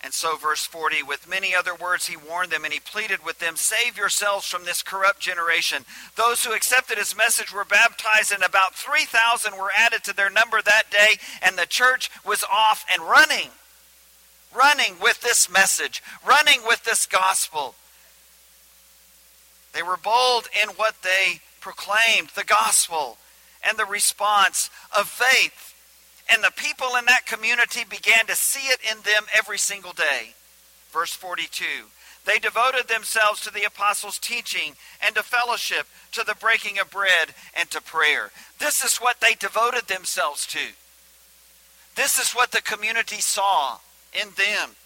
And 0.05 0.13
so, 0.13 0.37
verse 0.37 0.65
40, 0.67 1.05
with 1.05 1.29
many 1.29 1.55
other 1.55 1.77
words, 1.77 2.09
he 2.09 2.17
warned 2.17 2.51
them 2.51 2.65
and 2.65 2.73
he 2.73 2.81
pleaded 2.81 3.25
with 3.25 3.39
them, 3.39 3.55
Save 3.55 3.97
yourselves 3.97 4.47
from 4.47 4.65
this 4.65 4.83
corrupt 4.83 5.21
generation. 5.21 5.85
Those 6.17 6.45
who 6.45 6.53
accepted 6.53 6.99
his 6.99 7.17
message 7.17 7.53
were 7.53 7.65
baptized, 7.65 8.33
and 8.33 8.43
about 8.43 8.75
3,000 8.75 9.57
were 9.57 9.71
added 9.77 10.03
to 10.05 10.13
their 10.13 10.29
number 10.29 10.61
that 10.61 10.91
day, 10.91 11.21
and 11.41 11.57
the 11.57 11.67
church 11.67 12.11
was 12.27 12.45
off 12.45 12.85
and 12.93 13.03
running 13.03 13.51
running 14.55 14.97
with 15.01 15.21
this 15.21 15.51
message, 15.51 16.03
running 16.27 16.61
with 16.67 16.85
this 16.85 17.07
gospel. 17.07 17.75
They 19.73 19.83
were 19.83 19.97
bold 19.97 20.49
in 20.63 20.71
what 20.71 20.97
they 21.03 21.41
proclaimed, 21.61 22.31
the 22.35 22.45
gospel, 22.45 23.19
and 23.67 23.79
the 23.79 23.85
response 23.85 24.71
of 24.97 25.09
faith. 25.09 25.75
And 26.31 26.43
the 26.43 26.53
people 26.55 26.97
in 26.99 27.07
that 27.07 27.27
community 27.27 27.85
began 27.89 28.27
to 28.27 28.35
see 28.35 28.69
it 28.69 28.81
in 28.83 28.99
them 29.03 29.25
every 29.37 29.59
single 29.59 29.93
day. 29.93 30.35
Verse 30.93 31.13
42 31.13 31.65
They 32.27 32.39
devoted 32.39 32.89
themselves 32.89 33.41
to 33.43 33.53
the 33.53 33.65
apostles' 33.65 34.19
teaching 34.19 34.75
and 35.05 35.15
to 35.15 35.23
fellowship, 35.23 35.87
to 36.13 36.25
the 36.25 36.35
breaking 36.35 36.79
of 36.79 36.91
bread, 36.91 37.35
and 37.55 37.71
to 37.71 37.81
prayer. 37.81 38.31
This 38.59 38.85
is 38.85 38.99
what 38.99 39.21
they 39.21 39.35
devoted 39.35 39.89
themselves 39.89 40.47
to. 40.49 40.75
This 41.95 42.19
is 42.19 42.33
what 42.33 42.53
the 42.53 42.63
community 42.63 43.21
saw 43.21 43.79
in 44.13 44.29
them. 44.37 44.77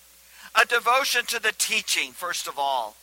A 0.54 0.64
devotion 0.64 1.26
to 1.26 1.40
the 1.40 1.52
teaching, 1.56 2.12
first 2.12 2.49
of 2.49 2.59
all. 2.59 2.97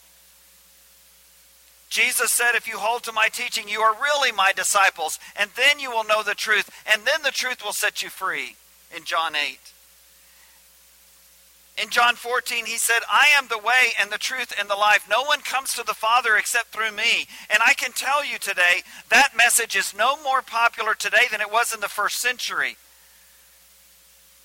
Jesus 1.90 2.32
said, 2.32 2.56
If 2.56 2.68
you 2.68 2.80
hold 2.80 3.04
to 3.04 3.12
my 3.12 3.30
teaching, 3.32 3.70
you 3.70 3.82
are 3.82 3.94
really 3.94 4.32
my 4.32 4.52
disciples, 4.52 5.20
and 5.36 5.52
then 5.56 5.80
you 5.80 5.92
will 5.92 6.04
know 6.04 6.24
the 6.24 6.34
truth, 6.34 6.70
and 6.92 7.04
then 7.06 7.22
the 7.24 7.30
truth 7.30 7.64
will 7.64 7.74
set 7.74 8.02
you 8.02 8.10
free. 8.10 8.56
In 8.96 9.04
John 9.04 9.36
8. 9.36 9.60
In 11.82 11.90
John 11.90 12.16
14, 12.16 12.66
he 12.66 12.78
said, 12.78 13.00
I 13.12 13.26
am 13.38 13.48
the 13.48 13.58
way 13.58 13.94
and 14.00 14.12
the 14.12 14.20
truth 14.20 14.54
and 14.60 14.70
the 14.70 14.76
life. 14.76 15.08
No 15.10 15.24
one 15.24 15.42
comes 15.42 15.74
to 15.74 15.84
the 15.84 15.96
Father 15.96 16.38
except 16.38 16.68
through 16.68 16.92
me. 16.92 17.28
And 17.50 17.64
I 17.66 17.74
can 17.74 17.92
tell 17.92 18.24
you 18.24 18.38
today, 18.38 18.84
that 19.10 19.36
message 19.36 19.76
is 19.76 19.96
no 19.96 20.22
more 20.22 20.44
popular 20.44 20.94
today 20.94 21.26
than 21.32 21.42
it 21.42 21.52
was 21.52 21.74
in 21.74 21.80
the 21.80 21.88
first 21.88 22.20
century. 22.20 22.78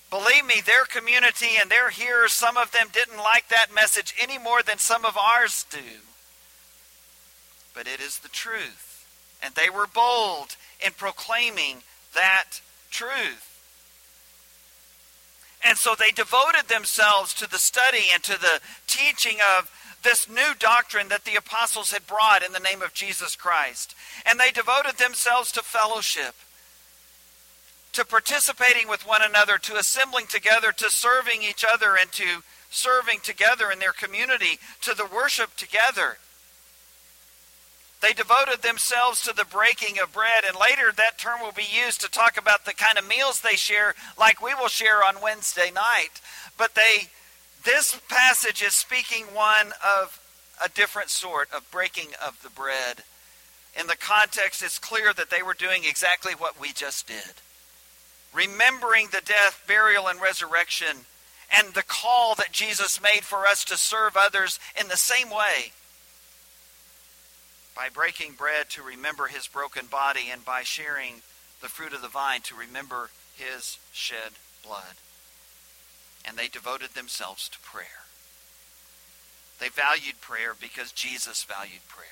Believe 0.09 0.45
me, 0.45 0.61
their 0.65 0.85
community 0.85 1.57
and 1.59 1.69
their 1.69 1.89
hearers, 1.89 2.33
some 2.33 2.57
of 2.57 2.71
them 2.71 2.87
didn't 2.91 3.17
like 3.17 3.47
that 3.49 3.73
message 3.73 4.15
any 4.21 4.39
more 4.39 4.63
than 4.63 4.79
some 4.79 5.05
of 5.05 5.15
ours 5.17 5.65
do. 5.69 6.01
But 7.75 7.87
it 7.87 7.99
is 7.99 8.19
the 8.19 8.29
truth. 8.29 9.05
And 9.41 9.53
they 9.53 9.69
were 9.69 9.87
bold 9.87 10.55
in 10.83 10.93
proclaiming 10.93 11.83
that 12.15 12.61
truth. 12.89 13.45
And 15.63 15.77
so 15.77 15.93
they 15.93 16.11
devoted 16.11 16.69
themselves 16.69 17.33
to 17.35 17.49
the 17.49 17.59
study 17.59 18.05
and 18.13 18.23
to 18.23 18.39
the 18.39 18.61
teaching 18.87 19.37
of 19.57 19.69
this 20.03 20.29
new 20.29 20.53
doctrine 20.57 21.09
that 21.09 21.25
the 21.25 21.35
apostles 21.35 21.91
had 21.91 22.07
brought 22.07 22.43
in 22.43 22.53
the 22.53 22.59
name 22.59 22.81
of 22.81 22.93
Jesus 22.93 23.35
Christ. 23.35 23.93
And 24.25 24.39
they 24.39 24.51
devoted 24.51 24.97
themselves 24.97 25.51
to 25.51 25.61
fellowship 25.61 26.33
to 27.99 28.05
participating 28.05 28.87
with 28.87 29.05
one 29.05 29.21
another, 29.21 29.57
to 29.57 29.75
assembling 29.75 30.25
together, 30.25 30.71
to 30.71 30.89
serving 30.89 31.43
each 31.43 31.65
other, 31.69 31.97
and 31.99 32.09
to 32.13 32.43
serving 32.71 33.19
together 33.21 33.69
in 33.69 33.79
their 33.79 33.91
community, 33.91 34.57
to 34.81 34.93
the 34.95 35.05
worship 35.05 35.53
together. 35.57 36.17
They 38.01 38.13
devoted 38.13 38.61
themselves 38.61 39.21
to 39.23 39.33
the 39.35 39.43
breaking 39.43 39.99
of 39.99 40.13
bread, 40.13 40.45
and 40.47 40.55
later 40.55 40.93
that 40.95 41.17
term 41.17 41.41
will 41.41 41.51
be 41.51 41.67
used 41.69 41.99
to 41.99 42.09
talk 42.09 42.37
about 42.37 42.63
the 42.63 42.73
kind 42.73 42.97
of 42.97 43.05
meals 43.05 43.41
they 43.41 43.57
share, 43.57 43.95
like 44.17 44.41
we 44.41 44.55
will 44.55 44.69
share 44.69 45.03
on 45.03 45.21
Wednesday 45.21 45.69
night. 45.69 46.21
But 46.57 46.75
they, 46.75 47.09
this 47.65 47.99
passage 48.07 48.61
is 48.61 48.73
speaking 48.73 49.25
one 49.33 49.73
of 49.99 50.21
a 50.63 50.69
different 50.69 51.09
sort 51.09 51.49
of 51.53 51.69
breaking 51.69 52.11
of 52.25 52.41
the 52.43 52.49
bread. 52.49 53.03
In 53.77 53.87
the 53.87 53.97
context, 53.97 54.63
it's 54.63 54.79
clear 54.79 55.11
that 55.15 55.29
they 55.29 55.43
were 55.43 55.53
doing 55.53 55.83
exactly 55.83 56.31
what 56.31 56.61
we 56.61 56.71
just 56.71 57.05
did 57.05 57.41
remembering 58.33 59.07
the 59.11 59.21
death, 59.23 59.63
burial, 59.67 60.07
and 60.07 60.21
resurrection, 60.21 61.05
and 61.51 61.73
the 61.73 61.83
call 61.83 62.35
that 62.35 62.51
Jesus 62.51 63.01
made 63.01 63.23
for 63.23 63.45
us 63.45 63.63
to 63.65 63.77
serve 63.77 64.15
others 64.15 64.59
in 64.79 64.87
the 64.87 64.97
same 64.97 65.29
way 65.29 65.73
by 67.75 67.87
breaking 67.87 68.33
bread 68.33 68.69
to 68.69 68.83
remember 68.83 69.27
his 69.27 69.47
broken 69.47 69.85
body, 69.85 70.27
and 70.29 70.43
by 70.43 70.63
sharing 70.63 71.21
the 71.61 71.69
fruit 71.69 71.93
of 71.93 72.01
the 72.01 72.09
vine 72.09 72.41
to 72.41 72.53
remember 72.53 73.09
his 73.37 73.77
shed 73.93 74.33
blood. 74.65 74.99
And 76.25 76.37
they 76.37 76.49
devoted 76.49 76.89
themselves 76.89 77.47
to 77.47 77.59
prayer. 77.59 78.03
They 79.59 79.69
valued 79.69 80.19
prayer 80.19 80.53
because 80.59 80.91
Jesus 80.91 81.43
valued 81.43 81.87
prayer. 81.87 82.09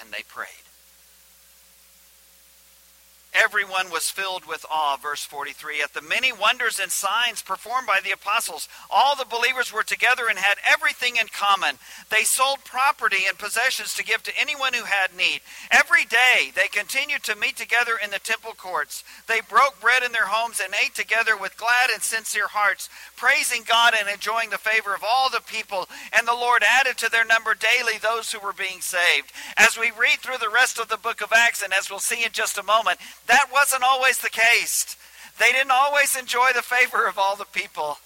And 0.00 0.10
they 0.12 0.22
prayed. 0.26 0.66
Everyone 3.36 3.90
was 3.90 4.08
filled 4.08 4.46
with 4.46 4.64
awe, 4.70 4.96
verse 4.96 5.22
43, 5.22 5.82
at 5.82 5.92
the 5.92 6.00
many 6.00 6.32
wonders 6.32 6.80
and 6.80 6.90
signs 6.90 7.42
performed 7.42 7.86
by 7.86 8.00
the 8.02 8.10
apostles. 8.10 8.66
All 8.88 9.14
the 9.14 9.26
believers 9.26 9.72
were 9.72 9.82
together 9.82 10.24
and 10.28 10.38
had 10.38 10.56
everything 10.64 11.16
in 11.20 11.28
common. 11.28 11.76
They 12.08 12.24
sold 12.24 12.64
property 12.64 13.28
and 13.28 13.36
possessions 13.36 13.94
to 13.94 14.04
give 14.04 14.22
to 14.22 14.40
anyone 14.40 14.72
who 14.72 14.84
had 14.84 15.14
need. 15.14 15.40
Every 15.70 16.06
day 16.06 16.50
they 16.54 16.68
continued 16.68 17.24
to 17.24 17.36
meet 17.36 17.56
together 17.56 17.92
in 18.02 18.10
the 18.10 18.18
temple 18.18 18.52
courts. 18.56 19.04
They 19.28 19.40
broke 19.46 19.80
bread 19.82 20.02
in 20.02 20.12
their 20.12 20.26
homes 20.26 20.60
and 20.62 20.72
ate 20.72 20.94
together 20.94 21.36
with 21.36 21.58
glad 21.58 21.90
and 21.92 22.02
sincere 22.02 22.48
hearts, 22.48 22.88
praising 23.16 23.64
God 23.68 23.92
and 23.98 24.08
enjoying 24.08 24.48
the 24.48 24.58
favor 24.58 24.94
of 24.94 25.04
all 25.04 25.28
the 25.28 25.44
people. 25.44 25.88
And 26.12 26.26
the 26.26 26.32
Lord 26.32 26.62
added 26.62 26.96
to 26.98 27.10
their 27.10 27.24
number 27.24 27.54
daily 27.54 27.98
those 28.00 28.32
who 28.32 28.40
were 28.40 28.54
being 28.54 28.80
saved. 28.80 29.32
As 29.58 29.76
we 29.78 29.92
read 29.92 30.20
through 30.20 30.38
the 30.38 30.48
rest 30.48 30.78
of 30.78 30.88
the 30.88 30.96
book 30.96 31.20
of 31.20 31.32
Acts, 31.34 31.62
and 31.62 31.74
as 31.74 31.90
we'll 31.90 31.98
see 31.98 32.24
in 32.24 32.32
just 32.32 32.56
a 32.56 32.62
moment, 32.62 32.98
that 33.26 33.48
wasn't 33.52 33.82
always 33.82 34.18
the 34.18 34.30
case. 34.30 34.96
They 35.38 35.52
didn't 35.52 35.70
always 35.70 36.16
enjoy 36.16 36.48
the 36.54 36.62
favor 36.62 37.06
of 37.06 37.18
all 37.18 37.36
the 37.36 37.44
people. 37.44 37.98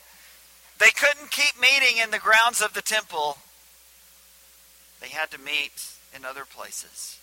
They 0.78 0.90
couldn't 0.90 1.30
keep 1.30 1.60
meeting 1.60 1.98
in 2.02 2.10
the 2.10 2.18
grounds 2.18 2.60
of 2.60 2.74
the 2.74 2.82
temple. 2.82 3.38
They 5.00 5.08
had 5.08 5.30
to 5.30 5.38
meet 5.38 5.84
in 6.14 6.24
other 6.24 6.44
places. 6.44 7.18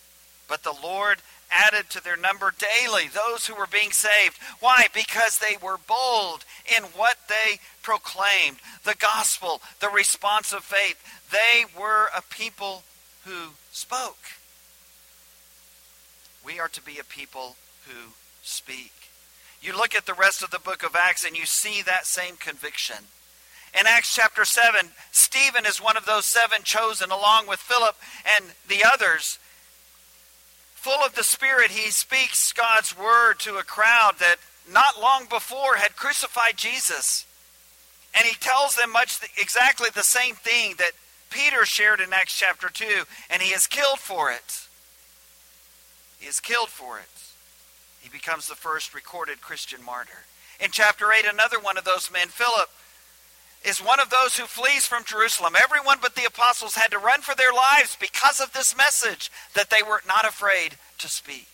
But 0.48 0.62
the 0.62 0.74
Lord 0.82 1.18
added 1.50 1.90
to 1.90 2.02
their 2.02 2.16
number 2.16 2.52
daily 2.56 3.08
those 3.08 3.46
who 3.46 3.54
were 3.54 3.66
being 3.66 3.90
saved. 3.90 4.38
Why? 4.60 4.86
Because 4.94 5.38
they 5.38 5.56
were 5.60 5.78
bold 5.86 6.44
in 6.76 6.84
what 6.84 7.16
they 7.28 7.60
proclaimed 7.82 8.58
the 8.84 8.94
gospel, 8.98 9.60
the 9.80 9.88
response 9.88 10.52
of 10.52 10.64
faith. 10.64 10.96
They 11.30 11.64
were 11.78 12.08
a 12.16 12.22
people 12.22 12.82
who 13.24 13.52
spoke. 13.72 14.18
We 16.44 16.58
are 16.58 16.68
to 16.68 16.82
be 16.82 16.98
a 16.98 17.04
people 17.04 17.56
who 17.88 18.12
speak. 18.42 18.92
You 19.60 19.76
look 19.76 19.94
at 19.94 20.06
the 20.06 20.14
rest 20.14 20.42
of 20.42 20.50
the 20.50 20.58
book 20.58 20.84
of 20.84 20.94
Acts 20.94 21.24
and 21.24 21.36
you 21.36 21.46
see 21.46 21.82
that 21.82 22.06
same 22.06 22.36
conviction. 22.36 22.96
In 23.78 23.86
Acts 23.86 24.14
chapter 24.14 24.44
7, 24.44 24.90
Stephen 25.10 25.66
is 25.66 25.78
one 25.78 25.96
of 25.96 26.06
those 26.06 26.24
seven 26.24 26.62
chosen, 26.62 27.10
along 27.10 27.48
with 27.48 27.58
Philip 27.58 27.96
and 28.36 28.46
the 28.66 28.82
others. 28.84 29.38
Full 30.74 31.04
of 31.04 31.14
the 31.14 31.24
Spirit, 31.24 31.72
he 31.72 31.90
speaks 31.90 32.52
God's 32.52 32.96
word 32.96 33.40
to 33.40 33.56
a 33.56 33.64
crowd 33.64 34.14
that 34.20 34.36
not 34.70 35.00
long 35.00 35.26
before 35.28 35.76
had 35.76 35.96
crucified 35.96 36.56
Jesus. 36.56 37.26
And 38.14 38.26
he 38.26 38.34
tells 38.36 38.76
them 38.76 38.92
much 38.92 39.18
exactly 39.38 39.88
the 39.92 40.02
same 40.02 40.34
thing 40.34 40.76
that 40.78 40.92
Peter 41.30 41.66
shared 41.66 42.00
in 42.00 42.12
Acts 42.12 42.38
chapter 42.38 42.68
2, 42.68 43.04
and 43.28 43.42
he 43.42 43.52
is 43.52 43.66
killed 43.66 43.98
for 43.98 44.30
it. 44.30 44.66
He 46.18 46.26
is 46.26 46.40
killed 46.40 46.68
for 46.68 46.98
it. 46.98 47.17
He 48.10 48.16
becomes 48.16 48.48
the 48.48 48.54
first 48.54 48.94
recorded 48.94 49.42
Christian 49.42 49.84
martyr. 49.84 50.24
In 50.60 50.70
chapter 50.70 51.12
8, 51.12 51.26
another 51.30 51.60
one 51.60 51.76
of 51.76 51.84
those 51.84 52.10
men, 52.10 52.28
Philip, 52.28 52.70
is 53.62 53.84
one 53.84 54.00
of 54.00 54.08
those 54.08 54.38
who 54.38 54.46
flees 54.46 54.86
from 54.86 55.04
Jerusalem. 55.04 55.52
Everyone 55.62 55.98
but 56.00 56.14
the 56.14 56.24
apostles 56.24 56.74
had 56.74 56.90
to 56.92 56.98
run 56.98 57.20
for 57.20 57.34
their 57.34 57.52
lives 57.52 57.98
because 58.00 58.40
of 58.40 58.54
this 58.54 58.74
message 58.74 59.30
that 59.54 59.68
they 59.68 59.82
were 59.82 60.00
not 60.08 60.24
afraid 60.24 60.76
to 60.98 61.08
speak. 61.08 61.48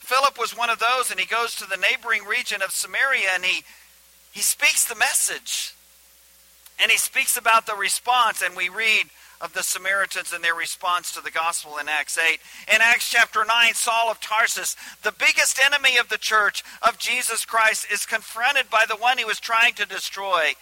Philip 0.00 0.38
was 0.38 0.54
one 0.54 0.68
of 0.68 0.80
those, 0.80 1.10
and 1.10 1.18
he 1.18 1.24
goes 1.24 1.54
to 1.54 1.66
the 1.66 1.78
neighboring 1.78 2.24
region 2.24 2.60
of 2.60 2.70
Samaria 2.70 3.28
and 3.34 3.44
he, 3.44 3.64
he 4.32 4.40
speaks 4.40 4.84
the 4.84 4.96
message. 4.96 5.72
And 6.78 6.90
he 6.90 6.98
speaks 6.98 7.38
about 7.38 7.64
the 7.64 7.74
response, 7.74 8.42
and 8.42 8.54
we 8.54 8.68
read 8.68 9.06
of 9.40 9.52
the 9.52 9.62
Samaritans 9.62 10.32
and 10.32 10.42
their 10.42 10.54
response 10.54 11.12
to 11.12 11.20
the 11.20 11.30
gospel 11.30 11.78
in 11.78 11.88
Acts 11.88 12.18
8. 12.18 12.40
In 12.74 12.80
Acts 12.80 13.10
chapter 13.10 13.44
9, 13.44 13.74
Saul 13.74 14.10
of 14.10 14.20
Tarsus, 14.20 14.76
the 15.02 15.12
biggest 15.12 15.58
enemy 15.58 15.98
of 15.98 16.08
the 16.08 16.18
church 16.18 16.64
of 16.82 16.98
Jesus 16.98 17.44
Christ, 17.44 17.86
is 17.92 18.06
confronted 18.06 18.70
by 18.70 18.84
the 18.88 18.96
one 18.96 19.18
he 19.18 19.24
was 19.24 19.40
trying 19.40 19.74
to 19.74 19.86
destroy. 19.86 20.52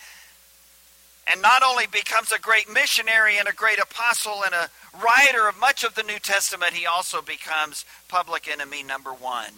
And 1.32 1.40
not 1.40 1.62
only 1.62 1.86
becomes 1.86 2.32
a 2.32 2.38
great 2.38 2.70
missionary 2.70 3.38
and 3.38 3.48
a 3.48 3.54
great 3.54 3.78
apostle 3.78 4.42
and 4.44 4.54
a 4.54 4.68
writer 4.94 5.48
of 5.48 5.58
much 5.58 5.84
of 5.84 5.94
the 5.94 6.02
New 6.02 6.18
Testament, 6.18 6.72
he 6.74 6.86
also 6.86 7.22
becomes 7.22 7.84
public 8.08 8.48
enemy 8.48 8.82
number 8.82 9.10
one 9.10 9.52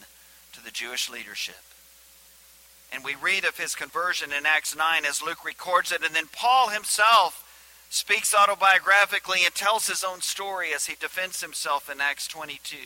to 0.52 0.62
the 0.62 0.70
Jewish 0.70 1.10
leadership. 1.10 1.56
And 2.92 3.04
we 3.04 3.14
read 3.14 3.44
of 3.44 3.58
his 3.58 3.74
conversion 3.74 4.32
in 4.32 4.46
Acts 4.46 4.76
9 4.76 5.04
as 5.04 5.22
Luke 5.22 5.44
records 5.44 5.90
it. 5.90 6.04
And 6.04 6.14
then 6.14 6.28
Paul 6.32 6.68
himself 6.68 7.42
speaks 7.96 8.34
autobiographically 8.34 9.46
and 9.46 9.54
tells 9.54 9.86
his 9.86 10.04
own 10.04 10.20
story 10.20 10.68
as 10.74 10.84
he 10.84 10.94
defends 11.00 11.40
himself 11.40 11.90
in 11.90 11.98
Acts 11.98 12.28
22 12.28 12.76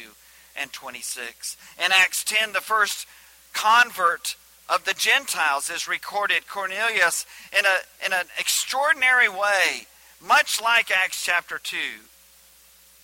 and 0.56 0.72
26. 0.72 1.56
In 1.84 1.90
Acts 1.92 2.22
10, 2.22 2.52
the 2.52 2.60
first 2.60 3.08
convert 3.52 4.36
of 4.68 4.84
the 4.84 4.94
Gentiles 4.94 5.68
is 5.68 5.88
recorded, 5.88 6.46
Cornelius, 6.46 7.26
in, 7.58 7.66
a, 7.66 8.06
in 8.06 8.12
an 8.12 8.26
extraordinary 8.38 9.28
way, 9.28 9.88
much 10.24 10.62
like 10.62 10.92
Acts 10.92 11.24
chapter 11.24 11.58
2. 11.58 11.76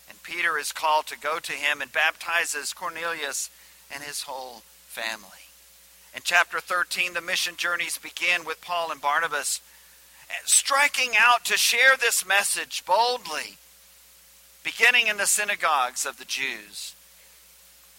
And 0.09 0.23
Peter 0.23 0.59
is 0.59 0.71
called 0.71 1.09
to 1.09 1.19
go 1.19 1.41
to 1.41 1.53
him 1.53 1.83
and 1.83 1.91
baptizes 1.91 2.73
Cornelius 2.73 3.51
and 3.93 4.05
his 4.05 4.23
whole 4.23 4.63
family. 4.87 5.51
In 6.15 6.23
chapter 6.23 6.61
13, 6.61 7.15
the 7.15 7.21
mission 7.21 7.55
journeys 7.57 7.99
begin 7.99 8.45
with 8.45 8.63
Paul 8.63 8.93
and 8.93 9.01
Barnabas 9.01 9.61
striking 10.45 11.13
out 11.19 11.45
to 11.47 11.57
share 11.57 11.97
this 11.97 12.27
message 12.27 12.85
boldly, 12.87 13.57
beginning 14.65 15.07
in 15.07 15.17
the 15.17 15.27
synagogues 15.27 16.05
of 16.05 16.19
the 16.19 16.25
Jews. 16.25 16.95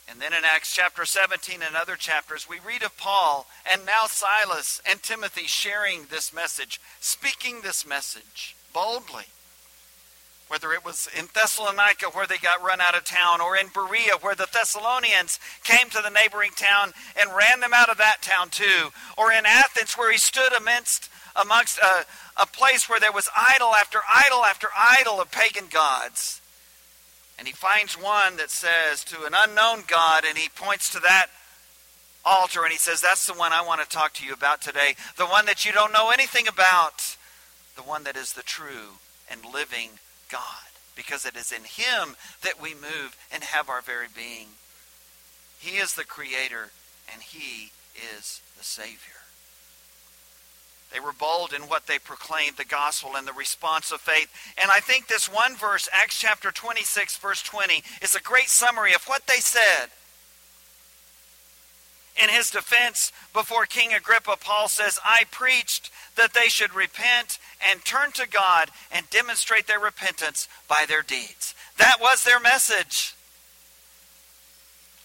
And 0.10 0.22
then 0.22 0.32
in 0.32 0.46
Acts 0.46 0.74
chapter 0.74 1.04
17 1.04 1.62
and 1.62 1.76
other 1.76 1.96
chapters, 1.96 2.48
we 2.48 2.60
read 2.66 2.82
of 2.82 2.98
Paul 2.98 3.46
and 3.70 3.86
now 3.86 4.06
Silas 4.08 4.82
and 4.90 5.04
Timothy 5.04 5.48
sharing 5.48 6.06
this 6.06 6.34
message, 6.34 6.80
speaking 7.02 7.62
this 7.62 7.86
message 7.86 8.56
boldly. 8.74 9.26
Whether 10.48 10.72
it 10.72 10.86
was 10.86 11.10
in 11.18 11.28
Thessalonica 11.34 12.06
where 12.06 12.26
they 12.26 12.38
got 12.38 12.64
run 12.64 12.80
out 12.80 12.96
of 12.96 13.04
town, 13.04 13.42
or 13.42 13.58
in 13.58 13.68
Berea 13.68 14.14
where 14.22 14.36
the 14.36 14.48
Thessalonians 14.52 15.42
came 15.66 15.90
to 15.90 16.02
the 16.02 16.10
neighboring 16.10 16.52
town 16.56 16.94
and 17.20 17.36
ran 17.36 17.60
them 17.60 17.74
out 17.74 17.90
of 17.90 17.98
that 17.98 18.22
town 18.22 18.48
too, 18.50 18.92
or 19.18 19.34
in 19.34 19.46
Athens 19.46 19.98
where 19.98 20.10
he 20.10 20.18
stood 20.18 20.54
amidst 20.54 21.07
amongst 21.42 21.78
a, 21.80 22.06
a 22.42 22.46
place 22.46 22.90
where 22.90 23.00
there 23.00 23.12
was 23.12 23.30
idol 23.36 23.74
after 23.76 24.00
idol 24.10 24.44
after 24.44 24.68
idol 24.76 25.22
of 25.22 25.32
pagan 25.32 25.68
gods. 25.72 26.42
And 27.38 27.48
he 27.48 27.54
finds 27.54 27.94
one 27.96 28.38
that 28.38 28.50
says 28.50 29.04
to 29.06 29.26
an 29.26 29.34
unknown 29.36 29.84
God, 29.88 30.24
and 30.28 30.38
he 30.38 30.50
points 30.50 30.92
to 30.92 31.00
that 31.02 31.28
altar 32.28 32.64
and 32.64 32.72
he 32.72 32.78
says, 32.78 33.02
That's 33.02 33.26
the 33.26 33.34
one 33.34 33.54
I 33.54 33.66
want 33.66 33.82
to 33.82 33.88
talk 33.88 34.14
to 34.16 34.26
you 34.26 34.34
about 34.34 34.62
today. 34.62 34.96
The 35.16 35.26
one 35.26 35.46
that 35.46 35.66
you 35.66 35.72
don't 35.72 35.94
know 35.94 36.12
anything 36.12 36.48
about. 36.48 37.16
The 37.76 37.84
one 37.84 38.04
that 38.04 38.18
is 38.18 38.34
the 38.34 38.44
true 38.44 39.00
and 39.32 39.42
living 39.54 39.92
God. 40.30 40.42
Because 40.96 41.26
it 41.26 41.36
is 41.36 41.52
in 41.52 41.64
him 41.64 42.16
that 42.44 42.62
we 42.62 42.74
move 42.74 43.16
and 43.32 43.44
have 43.44 43.70
our 43.70 43.82
very 43.82 44.08
being. 44.14 44.48
He 45.60 45.78
is 45.78 45.94
the 45.94 46.04
creator 46.04 46.72
and 47.12 47.22
he 47.22 47.72
is 48.18 48.42
the 48.58 48.64
Savior. 48.64 49.17
They 50.94 51.00
were 51.00 51.14
bold 51.14 51.54
in 51.54 51.64
what 51.64 51.86
they 51.86 52.00
proclaimed, 52.00 52.58
the 52.58 52.66
gospel 52.66 53.16
and 53.16 53.28
the 53.28 53.34
response 53.34 53.92
of 53.92 54.00
faith. 54.00 54.30
And 54.62 54.72
I 54.72 54.80
think 54.80 55.08
this 55.08 55.32
one 55.32 55.56
verse, 55.56 55.90
Acts 55.92 56.20
chapter 56.20 56.52
26, 56.52 57.18
verse 57.18 57.42
20, 57.42 57.84
is 58.02 58.16
a 58.16 58.22
great 58.22 58.50
summary 58.50 58.94
of 58.94 59.04
what 59.06 59.28
they 59.28 59.40
said. 59.40 59.90
In 62.22 62.30
his 62.30 62.50
defense 62.50 63.12
before 63.34 63.66
King 63.66 63.94
Agrippa, 63.94 64.38
Paul 64.40 64.70
says, 64.70 64.98
I 65.04 65.24
preached 65.30 65.92
that 66.16 66.34
they 66.34 66.48
should 66.48 66.74
repent 66.74 67.38
and 67.70 67.86
turn 67.86 68.12
to 68.14 68.28
God 68.28 68.72
and 68.92 69.10
demonstrate 69.10 69.68
their 69.68 69.80
repentance 69.80 70.48
by 70.68 70.86
their 70.88 71.04
deeds. 71.04 71.54
That 71.78 71.98
was 72.02 72.24
their 72.24 72.40
message. 72.40 73.14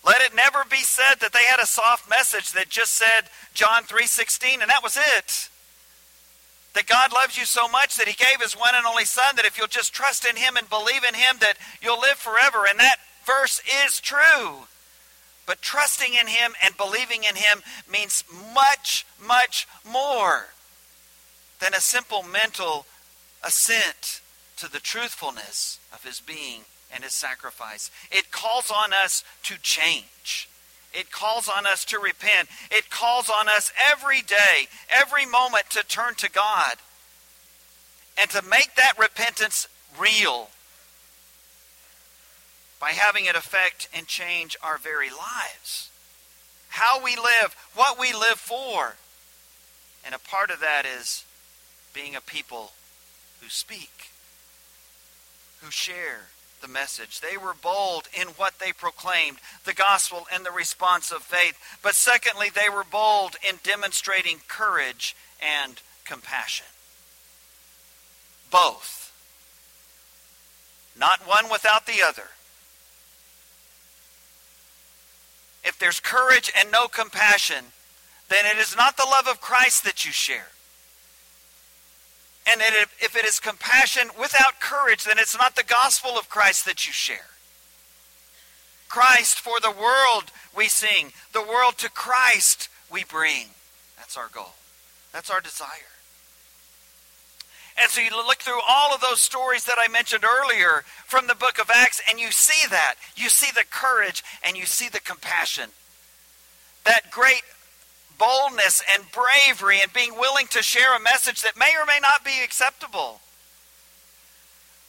Let 0.05 0.23
it 0.23 0.35
never 0.35 0.65
be 0.69 0.79
said 0.79 1.21
that 1.21 1.33
they 1.33 1.45
had 1.45 1.61
a 1.61 1.67
soft 1.67 2.09
message 2.09 2.53
that 2.53 2.69
just 2.69 2.95
said 2.95 3.29
John 3.53 3.85
3:16 3.85 4.63
and 4.63 4.71
that 4.71 4.83
was 4.83 4.97
it. 4.97 5.51
That 6.75 6.87
God 6.87 7.13
loves 7.13 7.37
you 7.37 7.45
so 7.45 7.69
much 7.69 7.97
that 7.97 8.09
he 8.09 8.15
gave 8.15 8.41
his 8.41 8.55
one 8.55 8.75
and 8.75 8.87
only 8.87 9.05
son 9.05 9.37
that 9.37 9.45
if 9.45 9.59
you'll 9.59 9.67
just 9.67 9.93
trust 9.93 10.25
in 10.25 10.37
him 10.37 10.57
and 10.57 10.69
believe 10.71 11.05
in 11.07 11.15
him 11.15 11.37
that 11.41 11.59
you'll 11.83 12.01
live 12.01 12.17
forever 12.17 12.65
and 12.69 12.79
that 12.79 12.97
verse 13.27 13.61
is 13.85 14.01
true. 14.01 14.67
But 15.47 15.61
trusting 15.61 16.15
in 16.15 16.29
him 16.29 16.55
and 16.65 16.77
believing 16.77 17.25
in 17.25 17.37
him 17.37 17.63
means 17.91 18.25
much 18.55 19.05
much 19.21 19.67
more 19.85 20.47
than 21.61 21.75
a 21.75 21.81
simple 21.81 22.23
mental 22.23 22.87
assent 23.45 24.21
to 24.57 24.71
the 24.71 24.81
truthfulness 24.81 25.79
of 25.93 26.05
his 26.05 26.21
being 26.21 26.63
and 26.93 27.05
his 27.05 27.13
sacrifice. 27.13 27.91
It 28.11 28.31
calls 28.31 28.71
on 28.71 28.93
us 28.93 29.25
to 29.45 29.61
change. 29.61 30.49
It 30.95 31.11
calls 31.11 31.49
on 31.49 31.67
us 31.67 31.85
to 31.87 31.99
repent. 31.99 32.49
It 32.71 32.91
calls 32.91 33.31
on 33.31 33.49
us 33.49 33.73
every 33.93 34.21
day, 34.21 34.69
every 34.91 35.27
moment 35.27 35.71
to 35.71 35.83
turn 35.85 36.15
to 36.17 36.31
God 36.31 36.75
and 38.21 38.31
to 38.31 38.43
make 38.43 38.75
that 38.77 38.99
repentance 38.99 39.69
real 39.99 40.49
by 42.81 42.91
having 42.91 43.27
it 43.27 43.37
affect 43.37 43.89
and 43.95 44.07
change 44.07 44.57
our 44.63 44.77
very 44.77 45.09
lives. 45.09 45.91
How 46.69 47.03
we 47.03 47.17
live, 47.17 47.55
what 47.75 47.99
we 47.99 48.13
live 48.13 48.39
for. 48.39 48.97
And 50.05 50.15
a 50.15 50.19
part 50.19 50.51
of 50.51 50.61
that 50.61 50.85
is 50.85 51.25
being 51.95 52.17
a 52.17 52.21
people 52.21 52.73
who 53.41 53.49
speak, 53.49 54.11
who 55.61 55.71
share, 55.71 56.32
the 56.63 56.69
message. 56.69 57.21
They 57.21 57.37
were 57.37 57.55
bold 57.55 58.09
in 58.19 58.29
what 58.29 58.59
they 58.59 58.73
proclaimed, 58.73 59.39
the 59.65 59.75
gospel 59.75 60.27
and 60.33 60.47
the 60.47 60.51
response 60.51 61.11
of 61.11 61.23
faith. 61.23 61.59
But 61.83 61.95
secondly, 61.95 62.49
they 62.49 62.73
were 62.73 62.85
bold 62.85 63.37
in 63.47 63.57
demonstrating 63.63 64.39
courage 64.49 65.15
and 65.41 65.81
compassion. 66.05 66.67
Both. 68.51 69.13
Not 70.99 71.27
one 71.27 71.51
without 71.51 71.87
the 71.87 72.03
other. 72.03 72.31
If 75.65 75.79
there's 75.79 76.01
courage 76.01 76.53
and 76.59 76.71
no 76.71 76.87
compassion, 76.87 77.67
then 78.29 78.47
it 78.47 78.59
is 78.59 78.77
not 78.77 78.97
the 78.97 79.07
love 79.09 79.29
of 79.29 79.41
Christ 79.41 79.85
that 79.85 80.05
you 80.05 80.13
share. 80.13 80.49
And 82.47 82.61
if 82.61 83.17
it 83.17 83.25
is 83.25 83.39
compassion 83.39 84.11
without 84.19 84.61
courage, 84.61 85.05
then 85.05 85.19
it's 85.19 85.37
not 85.37 85.55
the 85.55 85.63
gospel 85.63 86.19
of 86.19 86.29
Christ 86.29 86.65
that 86.67 86.87
you 86.87 86.93
share. 86.93 87.31
Christ 88.89 89.39
for 89.39 89.61
the 89.61 89.71
world 89.71 90.25
we 90.55 90.69
sing, 90.69 91.13
the 91.33 91.41
world 91.41 91.79
to 91.79 91.89
Christ 91.89 92.69
we 92.91 93.05
bring. 93.05 93.47
That's 93.97 94.17
our 94.17 94.29
goal. 94.29 94.55
That's 95.13 95.31
our 95.31 95.41
desire. 95.41 95.69
And 97.81 97.91
so 97.91 98.03
you 98.03 98.11
look 98.11 98.39
through 98.39 98.61
all 98.69 98.95
of 98.95 99.01
those 99.01 99.21
stories 99.21 99.65
that 99.65 99.79
I 99.79 99.89
mentioned 99.89 100.25
earlier 100.25 100.85
from 101.07 101.27
the 101.27 101.35
book 101.35 101.59
of 101.59 101.71
Acts, 101.75 102.03
and 102.11 102.21
you 102.21 102.31
see 102.31 102.69
that. 102.69 102.97
You 103.17 103.31
see 103.31 103.51
the 103.51 103.65
courage 103.71 104.23
and 104.43 104.57
you 104.57 104.67
see 104.67 104.91
the 104.91 105.01
compassion. 105.01 105.71
That 106.85 107.11
great 107.11 107.43
boldness 108.23 108.83
and 108.95 109.05
bravery 109.11 109.81
and 109.83 109.93
being 109.93 110.15
willing 110.15 110.47
to 110.47 110.63
share 110.63 110.97
a 110.97 111.01
message 111.01 111.43
that 111.43 111.59
may 111.59 111.73
or 111.79 111.87
may 111.87 111.99
not 112.01 112.25
be 112.25 112.43
acceptable, 112.45 113.21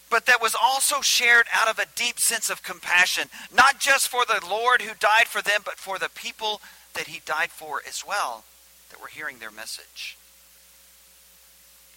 but 0.10 0.28
that 0.28 0.42
was 0.42 0.56
also 0.62 1.02
shared 1.02 1.48
out 1.52 1.68
of 1.68 1.80
a 1.80 1.88
deep 1.96 2.20
sense 2.20 2.52
of 2.52 2.62
compassion, 2.62 3.30
not 3.56 3.80
just 3.80 4.08
for 4.08 4.24
the 4.28 4.46
Lord 4.48 4.84
who 4.84 4.94
died 5.00 5.28
for 5.28 5.42
them, 5.42 5.62
but 5.66 5.80
for 5.80 5.98
the 5.98 6.10
people 6.14 6.62
that 6.94 7.08
he 7.08 7.22
died 7.26 7.50
for 7.50 7.82
as 7.88 8.04
well 8.08 8.44
that 8.92 9.02
were 9.02 9.08
hearing 9.08 9.40
their 9.40 9.52
message. 9.52 10.16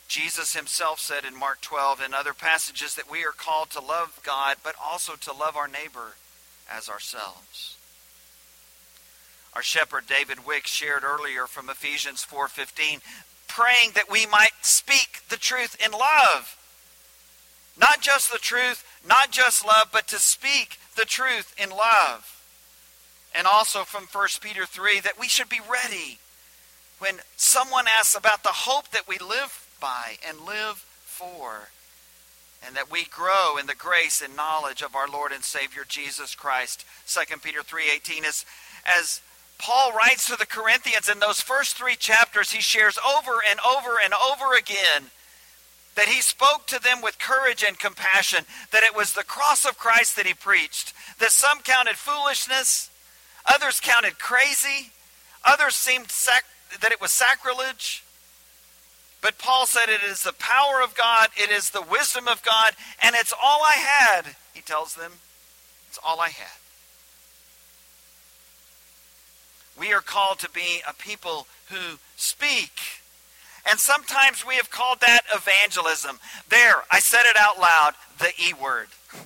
Jesus 0.09 0.55
himself 0.57 1.01
said 1.01 1.25
in 1.25 1.39
Mark 1.39 1.61
12 1.61 2.01
and 2.01 2.15
other 2.15 2.33
passages 2.33 2.95
that 2.95 3.11
we 3.11 3.25
are 3.25 3.33
called 3.37 3.71
to 3.71 3.81
love 3.81 4.21
God, 4.25 4.57
but 4.65 4.75
also 4.83 5.17
to 5.17 5.33
love 5.35 5.57
our 5.57 5.69
neighbor 5.69 6.15
as 6.71 6.89
ourselves. 6.89 7.76
Our 9.57 9.63
shepherd 9.63 10.07
David 10.07 10.45
Wick 10.45 10.67
shared 10.67 11.03
earlier 11.03 11.47
from 11.47 11.71
Ephesians 11.71 12.23
4:15, 12.23 13.01
praying 13.49 13.93
that 13.93 14.11
we 14.11 14.27
might 14.27 14.53
speak 14.61 15.27
the 15.31 15.39
truth 15.39 15.77
in 15.81 15.93
love. 15.93 16.59
Not 17.75 18.03
just 18.03 18.31
the 18.31 18.39
truth, 18.39 18.85
not 19.03 19.31
just 19.31 19.65
love, 19.65 19.89
but 19.91 20.09
to 20.09 20.19
speak 20.19 20.79
the 20.95 21.07
truth 21.07 21.55
in 21.57 21.71
love. 21.71 22.37
And 23.33 23.47
also 23.47 23.87
from 23.87 24.07
1 24.09 24.43
Peter 24.43 24.67
3 24.67 25.01
that 25.01 25.17
we 25.19 25.27
should 25.27 25.49
be 25.49 25.61
ready 25.61 26.19
when 26.99 27.23
someone 27.39 27.89
asks 27.89 28.15
about 28.15 28.43
the 28.43 28.69
hope 28.69 28.91
that 28.91 29.09
we 29.09 29.17
live 29.17 29.67
by 29.81 30.19
and 30.23 30.43
live 30.43 30.85
for 31.03 31.71
and 32.63 32.77
that 32.77 32.91
we 32.91 33.05
grow 33.05 33.57
in 33.57 33.67
the 33.67 33.75
grace 33.75 34.21
and 34.21 34.37
knowledge 34.37 34.83
of 34.83 34.95
our 34.95 35.09
Lord 35.09 35.33
and 35.33 35.43
Savior 35.43 35.87
Jesus 35.87 36.35
Christ. 36.35 36.85
2 37.07 37.41
Peter 37.43 37.63
3:18 37.63 38.27
is 38.27 38.45
as 38.85 39.23
Paul 39.59 39.93
writes 39.93 40.27
to 40.27 40.37
the 40.37 40.47
Corinthians 40.47 41.09
in 41.09 41.19
those 41.19 41.41
first 41.41 41.77
three 41.77 41.97
chapters, 41.97 42.53
he 42.53 42.61
shares 42.61 42.99
over 42.99 43.41
and 43.49 43.59
over 43.61 43.97
and 44.03 44.13
over 44.15 44.55
again 44.55 45.11
that 45.97 46.09
he 46.09 46.21
spoke 46.21 46.67
to 46.67 46.81
them 46.81 47.01
with 47.03 47.19
courage 47.19 47.65
and 47.67 47.79
compassion, 47.79 48.45
that 48.71 48.83
it 48.83 48.95
was 48.95 49.13
the 49.13 49.25
cross 49.25 49.65
of 49.65 49.79
Christ 49.79 50.15
that 50.17 50.27
he 50.27 50.35
preached, 50.35 50.93
that 51.19 51.31
some 51.31 51.61
counted 51.61 51.97
foolishness, 51.97 52.91
others 53.47 53.81
counted 53.81 54.19
crazy, 54.19 54.93
others 55.45 55.75
seemed 55.75 56.11
sac- 56.11 56.45
that 56.81 56.93
it 56.93 57.01
was 57.01 57.13
sacrilege. 57.13 58.05
But 59.23 59.39
Paul 59.39 59.67
said 59.67 59.89
it 59.89 60.03
is 60.03 60.23
the 60.23 60.35
power 60.35 60.83
of 60.85 60.95
God, 60.95 61.29
it 61.37 61.51
is 61.51 61.71
the 61.71 61.83
wisdom 61.83 62.29
of 62.29 62.43
God, 62.43 62.75
and 63.03 63.17
it's 63.17 63.33
all 63.33 63.63
I 63.67 63.77
had, 63.77 64.37
he 64.53 64.61
tells 64.61 64.95
them. 64.95 65.13
It's 65.89 65.99
all 66.05 66.21
I 66.21 66.29
had. 66.29 66.66
We 69.79 69.93
are 69.93 70.01
called 70.01 70.39
to 70.41 70.51
be 70.51 70.83
a 70.89 70.95
people 70.95 71.47
who 71.71 71.99
speak. 72.17 72.81
And 73.69 73.79
sometimes 73.79 74.47
we 74.47 74.55
have 74.57 74.71
called 74.71 75.01
that 75.01 75.23
evangelism. 75.35 76.19
There, 76.49 76.85
I 76.91 77.01
said 77.01 77.23
it 77.25 77.37
out 77.37 77.59
loud, 77.59 77.95
the 78.19 78.31
E 78.43 78.53
word. 78.55 78.89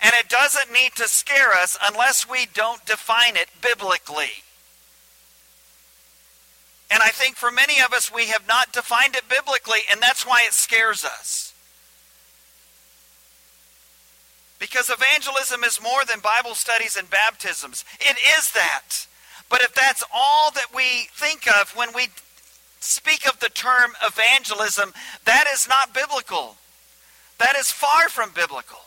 and 0.00 0.12
it 0.14 0.28
doesn't 0.28 0.72
need 0.72 0.92
to 0.96 1.08
scare 1.08 1.52
us 1.52 1.76
unless 1.82 2.28
we 2.28 2.46
don't 2.54 2.84
define 2.86 3.36
it 3.36 3.48
biblically. 3.60 4.42
And 6.90 7.02
I 7.02 7.08
think 7.08 7.36
for 7.36 7.50
many 7.50 7.80
of 7.80 7.92
us, 7.92 8.12
we 8.12 8.26
have 8.26 8.46
not 8.46 8.72
defined 8.72 9.16
it 9.16 9.28
biblically, 9.28 9.80
and 9.90 10.00
that's 10.00 10.26
why 10.26 10.42
it 10.46 10.52
scares 10.52 11.04
us. 11.04 11.51
Because 14.62 14.90
evangelism 14.90 15.64
is 15.64 15.82
more 15.82 16.04
than 16.08 16.20
Bible 16.20 16.54
studies 16.54 16.96
and 16.96 17.10
baptisms. 17.10 17.84
It 17.98 18.16
is 18.38 18.52
that. 18.52 19.08
But 19.50 19.60
if 19.60 19.74
that's 19.74 20.04
all 20.14 20.52
that 20.52 20.72
we 20.72 21.08
think 21.12 21.48
of 21.48 21.72
when 21.74 21.88
we 21.92 22.06
speak 22.78 23.26
of 23.26 23.40
the 23.40 23.48
term 23.48 23.90
evangelism, 24.06 24.92
that 25.24 25.46
is 25.52 25.66
not 25.68 25.92
biblical. 25.92 26.58
That 27.38 27.56
is 27.56 27.72
far 27.72 28.08
from 28.08 28.30
biblical. 28.34 28.78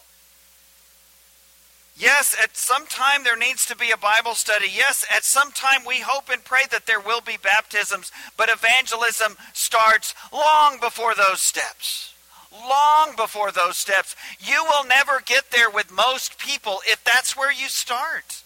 Yes, 1.97 2.37
at 2.41 2.55
some 2.55 2.87
time 2.87 3.25
there 3.25 3.35
needs 3.35 3.65
to 3.65 3.75
be 3.75 3.91
a 3.91 3.97
Bible 3.97 4.35
study. 4.35 4.67
Yes, 4.73 5.05
at 5.13 5.25
some 5.25 5.51
time 5.51 5.81
we 5.85 5.99
hope 5.99 6.29
and 6.31 6.41
pray 6.45 6.63
that 6.71 6.85
there 6.85 7.01
will 7.01 7.21
be 7.21 7.35
baptisms, 7.35 8.13
but 8.37 8.49
evangelism 8.49 9.35
starts 9.51 10.15
long 10.31 10.79
before 10.79 11.15
those 11.15 11.41
steps 11.41 12.14
long 12.51 13.15
before 13.15 13.51
those 13.51 13.77
steps. 13.77 14.15
You 14.39 14.63
will 14.63 14.85
never 14.85 15.21
get 15.25 15.51
there 15.51 15.69
with 15.69 15.91
most 15.91 16.39
people 16.39 16.79
if 16.85 17.03
that's 17.03 17.35
where 17.35 17.51
you 17.51 17.67
start. 17.67 18.43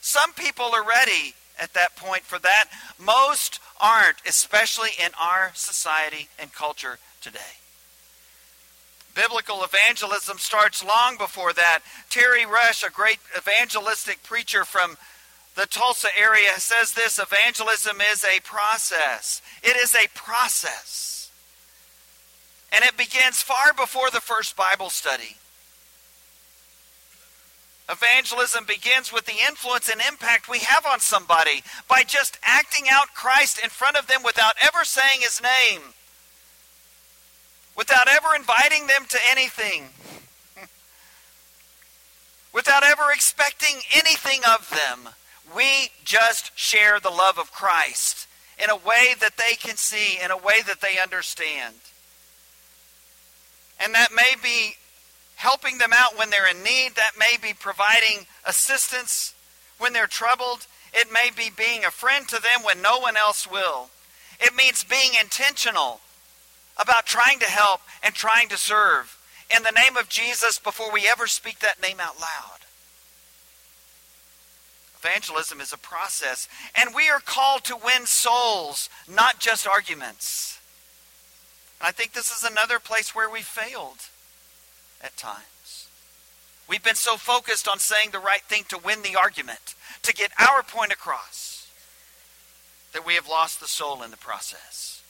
Some 0.00 0.32
people 0.32 0.74
are 0.74 0.84
ready 0.84 1.34
at 1.60 1.74
that 1.74 1.96
point 1.96 2.22
for 2.22 2.38
that. 2.40 2.64
Most 2.98 3.60
aren't, 3.80 4.16
especially 4.26 4.90
in 5.04 5.12
our 5.20 5.52
society 5.54 6.28
and 6.38 6.52
culture 6.52 6.98
today. 7.20 7.58
Biblical 9.14 9.62
evangelism 9.62 10.38
starts 10.38 10.82
long 10.84 11.18
before 11.18 11.52
that. 11.52 11.80
Terry 12.08 12.46
Rush, 12.46 12.82
a 12.82 12.90
great 12.90 13.18
evangelistic 13.36 14.22
preacher 14.22 14.64
from 14.64 14.96
the 15.54 15.66
Tulsa 15.66 16.08
area, 16.18 16.58
says 16.58 16.94
this 16.94 17.18
evangelism 17.18 18.00
is 18.00 18.24
a 18.24 18.40
process. 18.40 19.42
It 19.62 19.76
is 19.76 19.94
a 19.94 20.08
process. 20.14 21.21
And 22.72 22.84
it 22.84 22.96
begins 22.96 23.42
far 23.42 23.74
before 23.76 24.10
the 24.10 24.20
first 24.20 24.56
Bible 24.56 24.88
study. 24.88 25.36
Evangelism 27.90 28.64
begins 28.64 29.12
with 29.12 29.26
the 29.26 29.34
influence 29.46 29.90
and 29.90 30.00
impact 30.08 30.48
we 30.48 30.60
have 30.60 30.86
on 30.86 30.98
somebody 30.98 31.62
by 31.88 32.02
just 32.04 32.38
acting 32.42 32.86
out 32.90 33.12
Christ 33.14 33.60
in 33.62 33.68
front 33.68 33.98
of 33.98 34.06
them 34.06 34.22
without 34.24 34.54
ever 34.62 34.84
saying 34.84 35.20
his 35.20 35.42
name, 35.42 35.82
without 37.76 38.08
ever 38.08 38.28
inviting 38.34 38.86
them 38.86 39.04
to 39.10 39.18
anything, 39.30 39.90
without 42.54 42.82
ever 42.82 43.12
expecting 43.12 43.82
anything 43.94 44.40
of 44.48 44.70
them. 44.70 45.12
We 45.54 45.90
just 46.04 46.56
share 46.58 46.98
the 46.98 47.10
love 47.10 47.38
of 47.38 47.52
Christ 47.52 48.26
in 48.62 48.70
a 48.70 48.76
way 48.76 49.14
that 49.20 49.36
they 49.36 49.54
can 49.56 49.76
see, 49.76 50.18
in 50.22 50.30
a 50.30 50.36
way 50.36 50.62
that 50.66 50.80
they 50.80 50.98
understand. 51.02 51.74
And 53.82 53.94
that 53.94 54.12
may 54.14 54.34
be 54.42 54.76
helping 55.36 55.78
them 55.78 55.92
out 55.92 56.16
when 56.16 56.30
they're 56.30 56.48
in 56.48 56.62
need. 56.62 56.92
That 56.94 57.12
may 57.18 57.36
be 57.40 57.52
providing 57.52 58.26
assistance 58.46 59.34
when 59.78 59.92
they're 59.92 60.06
troubled. 60.06 60.66
It 60.94 61.12
may 61.12 61.30
be 61.34 61.50
being 61.54 61.84
a 61.84 61.90
friend 61.90 62.28
to 62.28 62.40
them 62.40 62.62
when 62.64 62.80
no 62.80 62.98
one 62.98 63.16
else 63.16 63.50
will. 63.50 63.90
It 64.40 64.54
means 64.54 64.84
being 64.84 65.12
intentional 65.20 66.00
about 66.80 67.06
trying 67.06 67.38
to 67.40 67.46
help 67.46 67.80
and 68.02 68.14
trying 68.14 68.48
to 68.50 68.56
serve 68.56 69.18
in 69.54 69.62
the 69.62 69.70
name 69.72 69.96
of 69.96 70.08
Jesus 70.08 70.58
before 70.58 70.92
we 70.92 71.08
ever 71.08 71.26
speak 71.26 71.58
that 71.60 71.82
name 71.82 72.00
out 72.00 72.20
loud. 72.20 72.60
Evangelism 74.98 75.60
is 75.60 75.72
a 75.72 75.78
process, 75.78 76.48
and 76.76 76.94
we 76.94 77.08
are 77.08 77.18
called 77.18 77.64
to 77.64 77.76
win 77.76 78.06
souls, 78.06 78.88
not 79.08 79.40
just 79.40 79.66
arguments. 79.66 80.60
I 81.82 81.90
think 81.90 82.12
this 82.12 82.30
is 82.30 82.48
another 82.48 82.78
place 82.78 83.14
where 83.14 83.28
we 83.28 83.40
failed 83.40 83.98
at 85.02 85.16
times. 85.16 85.88
We've 86.68 86.82
been 86.82 86.94
so 86.94 87.16
focused 87.16 87.66
on 87.66 87.80
saying 87.80 88.10
the 88.12 88.18
right 88.18 88.42
thing 88.42 88.64
to 88.68 88.78
win 88.78 89.02
the 89.02 89.16
argument, 89.16 89.74
to 90.02 90.14
get 90.14 90.30
our 90.38 90.62
point 90.62 90.92
across, 90.92 91.68
that 92.92 93.04
we 93.04 93.14
have 93.14 93.28
lost 93.28 93.60
the 93.60 93.66
soul 93.66 94.02
in 94.02 94.10
the 94.10 94.16
process. 94.16 95.02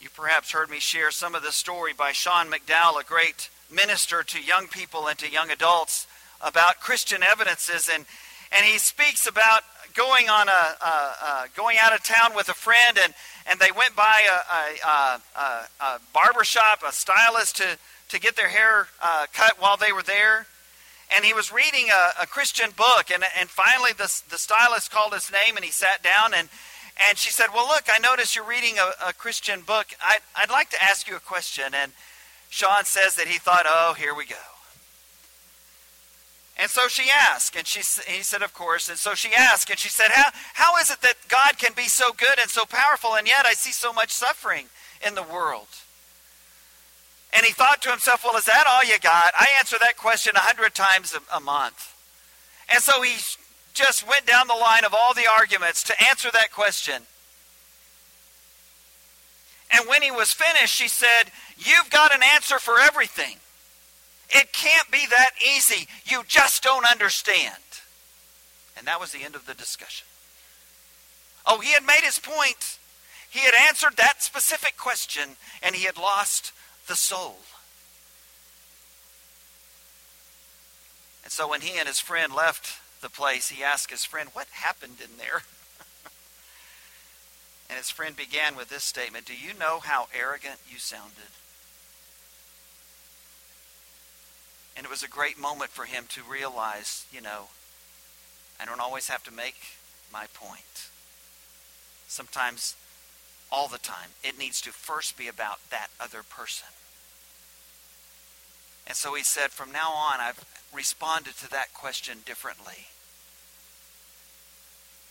You 0.00 0.08
perhaps 0.08 0.52
heard 0.52 0.70
me 0.70 0.80
share 0.80 1.10
some 1.10 1.34
of 1.34 1.42
the 1.42 1.52
story 1.52 1.92
by 1.92 2.12
Sean 2.12 2.50
McDowell, 2.50 3.00
a 3.00 3.04
great 3.04 3.50
minister 3.70 4.22
to 4.22 4.42
young 4.42 4.66
people 4.66 5.06
and 5.06 5.18
to 5.18 5.30
young 5.30 5.50
adults 5.50 6.06
about 6.40 6.80
Christian 6.80 7.22
evidences, 7.22 7.88
and 7.92 8.06
and 8.50 8.66
he 8.66 8.78
speaks 8.78 9.26
about 9.26 9.62
going 9.94 10.28
on 10.28 10.48
a, 10.48 10.76
a, 10.84 10.86
a 10.86 11.46
going 11.56 11.76
out 11.82 11.92
of 11.94 12.02
town 12.02 12.34
with 12.34 12.48
a 12.48 12.54
friend, 12.54 12.98
and 13.02 13.14
and 13.46 13.58
they 13.58 13.70
went 13.76 13.96
by 13.96 14.20
a, 14.30 14.86
a, 14.86 15.20
a, 15.40 15.84
a 15.84 16.00
barber 16.12 16.44
shop, 16.44 16.82
a 16.86 16.92
stylist 16.92 17.56
to 17.56 17.78
to 18.08 18.20
get 18.20 18.36
their 18.36 18.48
hair 18.48 18.88
uh, 19.02 19.26
cut 19.32 19.60
while 19.60 19.76
they 19.76 19.92
were 19.92 20.02
there. 20.02 20.46
And 21.14 21.24
he 21.24 21.34
was 21.34 21.52
reading 21.52 21.88
a, 21.90 22.22
a 22.22 22.26
Christian 22.26 22.70
book, 22.70 23.10
and, 23.12 23.22
and 23.38 23.48
finally 23.48 23.92
the, 23.92 24.10
the 24.30 24.38
stylist 24.38 24.90
called 24.90 25.12
his 25.12 25.30
name, 25.30 25.56
and 25.56 25.64
he 25.64 25.70
sat 25.70 26.02
down, 26.02 26.32
and, 26.32 26.48
and 27.08 27.18
she 27.18 27.30
said, 27.30 27.48
well, 27.54 27.68
look, 27.68 27.84
I 27.92 27.98
noticed 27.98 28.34
you're 28.34 28.46
reading 28.46 28.78
a, 28.78 29.08
a 29.08 29.12
Christian 29.12 29.60
book. 29.60 29.88
I, 30.00 30.18
I'd 30.34 30.50
like 30.50 30.70
to 30.70 30.82
ask 30.82 31.06
you 31.08 31.16
a 31.16 31.20
question. 31.20 31.74
And 31.74 31.92
Sean 32.48 32.84
says 32.84 33.14
that 33.16 33.28
he 33.28 33.38
thought, 33.38 33.64
oh, 33.66 33.94
here 33.98 34.14
we 34.14 34.24
go. 34.24 34.51
And 36.62 36.70
so 36.70 36.86
she 36.86 37.10
asked, 37.10 37.56
and 37.56 37.66
she, 37.66 37.80
he 38.08 38.22
said, 38.22 38.40
of 38.40 38.54
course. 38.54 38.88
And 38.88 38.96
so 38.96 39.14
she 39.14 39.34
asked, 39.34 39.68
and 39.68 39.78
she 39.80 39.88
said, 39.88 40.12
how, 40.12 40.30
how 40.54 40.76
is 40.76 40.92
it 40.92 41.00
that 41.00 41.16
God 41.26 41.58
can 41.58 41.72
be 41.74 41.88
so 41.88 42.12
good 42.12 42.38
and 42.40 42.48
so 42.48 42.64
powerful, 42.64 43.16
and 43.16 43.26
yet 43.26 43.44
I 43.44 43.52
see 43.54 43.72
so 43.72 43.92
much 43.92 44.12
suffering 44.12 44.66
in 45.04 45.16
the 45.16 45.24
world? 45.24 45.66
And 47.32 47.44
he 47.44 47.52
thought 47.52 47.82
to 47.82 47.90
himself, 47.90 48.22
well, 48.22 48.36
is 48.36 48.44
that 48.44 48.68
all 48.70 48.84
you 48.84 48.96
got? 49.00 49.32
I 49.36 49.48
answer 49.58 49.76
that 49.80 49.96
question 49.96 50.36
a 50.36 50.38
hundred 50.38 50.72
times 50.72 51.12
a, 51.12 51.36
a 51.36 51.40
month. 51.40 51.96
And 52.72 52.80
so 52.80 53.02
he 53.02 53.16
just 53.74 54.06
went 54.08 54.26
down 54.26 54.46
the 54.46 54.54
line 54.54 54.84
of 54.84 54.94
all 54.94 55.14
the 55.14 55.26
arguments 55.26 55.82
to 55.84 56.08
answer 56.08 56.28
that 56.32 56.52
question. 56.52 57.02
And 59.72 59.88
when 59.88 60.02
he 60.02 60.12
was 60.12 60.30
finished, 60.30 60.76
she 60.76 60.86
said, 60.86 61.32
You've 61.58 61.90
got 61.90 62.14
an 62.14 62.20
answer 62.22 62.60
for 62.60 62.78
everything. 62.78 63.38
It 64.32 64.52
can't 64.52 64.90
be 64.90 65.04
that 65.10 65.32
easy. 65.44 65.86
You 66.06 66.22
just 66.26 66.62
don't 66.62 66.90
understand. 66.90 67.62
And 68.76 68.86
that 68.86 68.98
was 68.98 69.12
the 69.12 69.22
end 69.22 69.34
of 69.34 69.46
the 69.46 69.54
discussion. 69.54 70.06
Oh, 71.46 71.60
he 71.60 71.72
had 71.72 71.84
made 71.84 72.02
his 72.02 72.18
point. 72.18 72.78
He 73.30 73.40
had 73.40 73.54
answered 73.68 73.96
that 73.96 74.22
specific 74.22 74.76
question, 74.76 75.36
and 75.62 75.74
he 75.74 75.84
had 75.84 75.98
lost 75.98 76.52
the 76.86 76.96
soul. 76.96 77.36
And 81.24 81.32
so 81.32 81.48
when 81.48 81.60
he 81.60 81.78
and 81.78 81.86
his 81.86 82.00
friend 82.00 82.34
left 82.34 82.80
the 83.00 83.10
place, 83.10 83.50
he 83.50 83.62
asked 83.62 83.90
his 83.90 84.04
friend, 84.04 84.30
What 84.32 84.48
happened 84.50 84.96
in 85.02 85.18
there? 85.18 85.42
and 87.68 87.76
his 87.76 87.90
friend 87.90 88.16
began 88.16 88.56
with 88.56 88.70
this 88.70 88.84
statement 88.84 89.26
Do 89.26 89.34
you 89.34 89.52
know 89.58 89.80
how 89.80 90.08
arrogant 90.18 90.58
you 90.68 90.78
sounded? 90.78 91.30
And 94.76 94.86
it 94.86 94.90
was 94.90 95.02
a 95.02 95.08
great 95.08 95.38
moment 95.38 95.70
for 95.70 95.84
him 95.84 96.04
to 96.10 96.22
realize, 96.22 97.06
you 97.12 97.20
know, 97.20 97.48
I 98.60 98.64
don't 98.64 98.80
always 98.80 99.08
have 99.08 99.22
to 99.24 99.32
make 99.32 99.56
my 100.12 100.26
point. 100.34 100.88
Sometimes 102.08 102.76
all 103.52 103.68
the 103.68 103.78
time. 103.78 104.08
It 104.24 104.38
needs 104.38 104.62
to 104.62 104.70
first 104.70 105.18
be 105.18 105.28
about 105.28 105.58
that 105.70 105.88
other 106.00 106.22
person. 106.22 106.68
And 108.86 108.96
so 108.96 109.14
he 109.14 109.22
said, 109.22 109.50
from 109.50 109.70
now 109.70 109.92
on, 109.92 110.20
I've 110.20 110.44
responded 110.72 111.36
to 111.38 111.50
that 111.50 111.74
question 111.74 112.18
differently. 112.24 112.88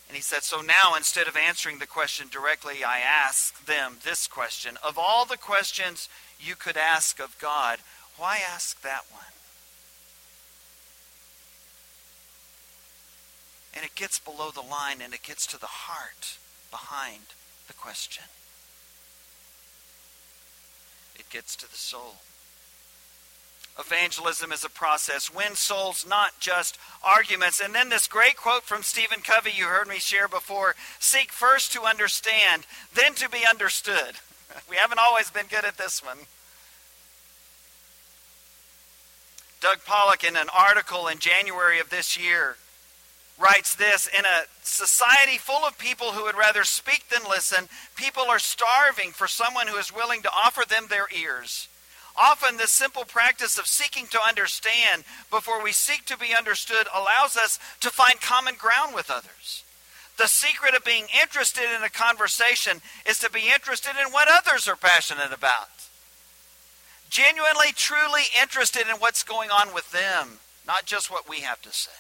And 0.08 0.16
he 0.18 0.22
said, 0.22 0.44
so 0.44 0.60
now 0.60 0.96
instead 0.98 1.28
of 1.28 1.38
answering 1.38 1.80
the 1.80 1.88
question 1.88 2.28
directly, 2.30 2.84
I 2.84 3.00
ask 3.00 3.66
them 3.66 3.98
this 4.04 4.28
question 4.28 4.78
Of 4.86 4.98
all 4.98 5.24
the 5.24 5.38
questions 5.38 6.10
you 6.38 6.56
could 6.56 6.76
ask 6.76 7.22
of 7.22 7.38
God, 7.40 7.80
why 8.18 8.40
ask 8.46 8.82
that 8.82 9.06
one? 9.10 9.24
And 13.74 13.81
it 13.92 14.00
gets 14.00 14.20
below 14.20 14.52
the 14.52 14.62
line 14.62 15.02
and 15.04 15.14
it 15.14 15.24
gets 15.24 15.46
to 15.48 15.60
the 15.60 15.68
heart 15.68 16.38
behind 16.70 17.24
the 17.68 17.74
question. 17.74 18.24
It 21.16 21.30
gets 21.30 21.56
to 21.58 21.70
the 21.70 21.78
soul. 21.78 22.16
Evangelism 23.80 24.52
is 24.52 24.64
a 24.66 24.70
process. 24.70 25.34
Win 25.34 25.56
souls, 25.56 26.06
not 26.08 26.40
just 26.40 26.78
arguments. 27.04 27.60
And 27.60 27.74
then 27.74 27.90
this 27.90 28.08
great 28.08 28.36
quote 28.36 28.64
from 28.64 28.84
Stephen 28.84 29.22
Covey 29.22 29.52
you 29.56 29.66
heard 29.66 29.88
me 29.88 30.00
share 30.00 30.28
before 30.28 30.76
Seek 31.00 31.32
first 31.32 31.72
to 31.74 31.84
understand, 31.84 32.66
then 32.94 33.14
to 33.16 33.30
be 33.30 33.46
understood. 33.50 34.16
We 34.70 34.76
haven't 34.76 35.00
always 35.00 35.32
been 35.32 35.46
good 35.50 35.64
at 35.64 35.78
this 35.78 36.04
one. 36.04 36.18
Doug 39.62 39.86
Pollock, 39.86 40.26
in 40.26 40.36
an 40.36 40.50
article 40.54 41.08
in 41.08 41.20
January 41.20 41.80
of 41.80 41.90
this 41.90 42.18
year, 42.18 42.58
writes 43.42 43.76
this 43.76 44.08
In 44.08 44.26
a 44.26 44.46
society 44.64 45.38
full 45.38 45.66
of 45.66 45.78
people 45.78 46.12
who 46.12 46.24
would 46.24 46.38
rather 46.38 46.64
speak 46.64 47.10
than 47.10 47.30
listen, 47.30 47.68
people 47.96 48.24
are 48.30 48.40
starving 48.40 49.12
for 49.12 49.28
someone 49.28 49.68
who 49.68 49.78
is 49.78 49.94
willing 49.94 50.22
to 50.22 50.32
offer 50.32 50.64
them 50.68 50.88
their 50.90 51.08
ears. 51.18 51.68
Often, 52.16 52.58
this 52.58 52.72
simple 52.72 53.06
practice 53.06 53.58
of 53.58 53.68
seeking 53.68 54.06
to 54.08 54.20
understand 54.28 55.04
before 55.30 55.64
we 55.64 55.72
seek 55.72 56.06
to 56.06 56.18
be 56.18 56.36
understood 56.38 56.88
allows 56.94 57.38
us 57.38 57.58
to 57.80 57.90
find 57.90 58.20
common 58.20 58.56
ground 58.56 58.94
with 58.94 59.10
others. 59.10 59.64
The 60.18 60.28
secret 60.28 60.76
of 60.76 60.84
being 60.84 61.08
interested 61.22 61.64
in 61.76 61.84
a 61.84 61.90
conversation 61.90 62.82
is 63.06 63.20
to 63.20 63.32
be 63.32 63.50
interested 63.54 63.94
in 64.00 64.12
what 64.12 64.28
others 64.30 64.68
are 64.68 64.76
passionate 64.76 65.32
about. 65.34 65.70
Genuinely, 67.10 67.72
truly 67.76 68.24
interested 68.40 68.88
in 68.88 68.98
what's 68.98 69.24
going 69.24 69.50
on 69.50 69.74
with 69.74 69.92
them, 69.92 70.40
not 70.68 70.86
just 70.86 71.10
what 71.10 71.30
we 71.30 71.40
have 71.40 71.62
to 71.62 71.72
say. 71.72 71.92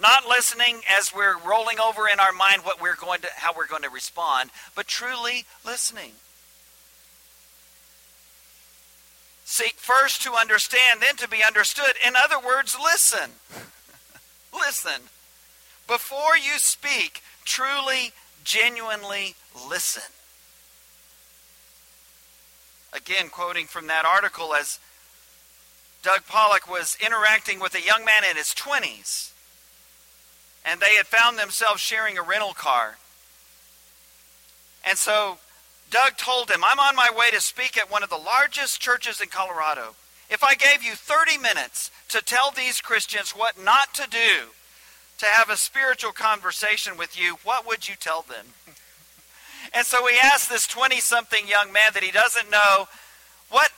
Not 0.00 0.26
listening 0.28 0.80
as 0.98 1.14
we're 1.14 1.38
rolling 1.38 1.78
over 1.78 2.08
in 2.12 2.18
our 2.18 2.32
mind 2.32 2.62
what 2.62 2.80
we're 2.80 2.96
going 2.96 3.20
to 3.20 3.28
how 3.36 3.52
we're 3.56 3.68
going 3.68 3.82
to 3.82 3.90
respond, 3.90 4.50
but 4.74 4.88
truly 4.88 5.44
listening. 5.64 6.12
Seek 9.44 9.74
first 9.74 10.22
to 10.22 10.32
understand, 10.32 11.00
then 11.00 11.16
to 11.16 11.28
be 11.28 11.44
understood. 11.46 11.92
In 12.04 12.14
other 12.16 12.44
words, 12.44 12.76
listen. 12.82 13.30
listen. 14.52 15.08
Before 15.86 16.36
you 16.36 16.58
speak, 16.58 17.22
truly, 17.44 18.12
genuinely 18.42 19.36
listen. 19.68 20.02
Again, 22.92 23.28
quoting 23.28 23.66
from 23.66 23.86
that 23.88 24.06
article, 24.06 24.54
as 24.54 24.78
Doug 26.02 26.26
Pollock 26.26 26.68
was 26.68 26.96
interacting 27.04 27.60
with 27.60 27.74
a 27.74 27.82
young 27.82 28.04
man 28.04 28.24
in 28.28 28.36
his 28.36 28.54
20s 28.54 29.33
and 30.64 30.80
they 30.80 30.96
had 30.96 31.06
found 31.06 31.38
themselves 31.38 31.80
sharing 31.80 32.18
a 32.18 32.22
rental 32.22 32.54
car. 32.54 32.96
And 34.86 34.98
so 34.98 35.38
Doug 35.90 36.16
told 36.16 36.50
him, 36.50 36.64
I'm 36.64 36.80
on 36.80 36.96
my 36.96 37.08
way 37.16 37.30
to 37.30 37.40
speak 37.40 37.76
at 37.76 37.90
one 37.90 38.02
of 38.02 38.10
the 38.10 38.16
largest 38.16 38.80
churches 38.80 39.20
in 39.20 39.28
Colorado. 39.28 39.94
If 40.30 40.42
I 40.42 40.54
gave 40.54 40.82
you 40.82 40.94
30 40.94 41.38
minutes 41.38 41.90
to 42.08 42.22
tell 42.22 42.50
these 42.50 42.80
Christians 42.80 43.30
what 43.30 43.62
not 43.62 43.94
to 43.94 44.08
do 44.08 44.50
to 45.18 45.26
have 45.26 45.48
a 45.48 45.56
spiritual 45.56 46.12
conversation 46.12 46.96
with 46.96 47.18
you, 47.18 47.36
what 47.44 47.66
would 47.66 47.88
you 47.88 47.94
tell 47.98 48.22
them? 48.22 48.46
And 49.72 49.86
so 49.86 50.04
we 50.04 50.12
asked 50.22 50.50
this 50.50 50.66
20 50.66 51.00
something 51.00 51.48
young 51.48 51.72
man 51.72 51.92
that 51.94 52.02
he 52.02 52.12
doesn't 52.12 52.50
know, 52.50 52.86
what, 53.48 53.70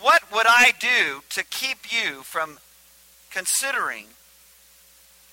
what 0.00 0.22
would 0.32 0.46
I 0.48 0.72
do 0.80 1.22
to 1.28 1.44
keep 1.44 1.92
you 1.92 2.22
from 2.22 2.58
considering 3.30 4.06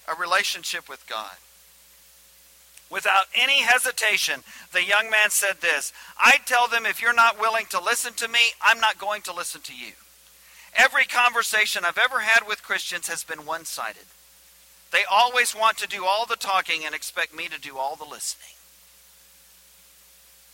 a 0.08 0.20
relationship 0.20 0.88
with 0.90 1.08
God? 1.08 1.36
Without 2.90 3.28
any 3.34 3.62
hesitation, 3.62 4.44
the 4.74 4.84
young 4.84 5.10
man 5.10 5.30
said 5.30 5.62
this 5.62 5.94
I'd 6.20 6.46
tell 6.46 6.68
them 6.68 6.86
if 6.86 7.02
you're 7.02 7.14
not 7.14 7.40
willing 7.40 7.66
to 7.70 7.80
listen 7.80 8.14
to 8.16 8.28
me, 8.28 8.40
I'm 8.62 8.80
not 8.80 9.00
going 9.00 9.22
to 9.24 9.34
listen 9.34 9.62
to 9.62 9.74
you. 9.74 9.94
Every 10.76 11.06
conversation 11.06 11.84
I've 11.86 11.98
ever 11.98 12.20
had 12.20 12.48
with 12.48 12.64
Christians 12.64 13.08
has 13.08 13.24
been 13.24 13.46
one 13.46 13.66
sided. 13.66 14.06
They 14.92 15.04
always 15.10 15.56
want 15.56 15.78
to 15.78 15.88
do 15.88 16.06
all 16.06 16.26
the 16.26 16.36
talking 16.36 16.86
and 16.86 16.94
expect 16.94 17.36
me 17.36 17.48
to 17.48 17.60
do 17.60 17.78
all 17.78 17.96
the 17.96 18.06
listening. 18.06 18.56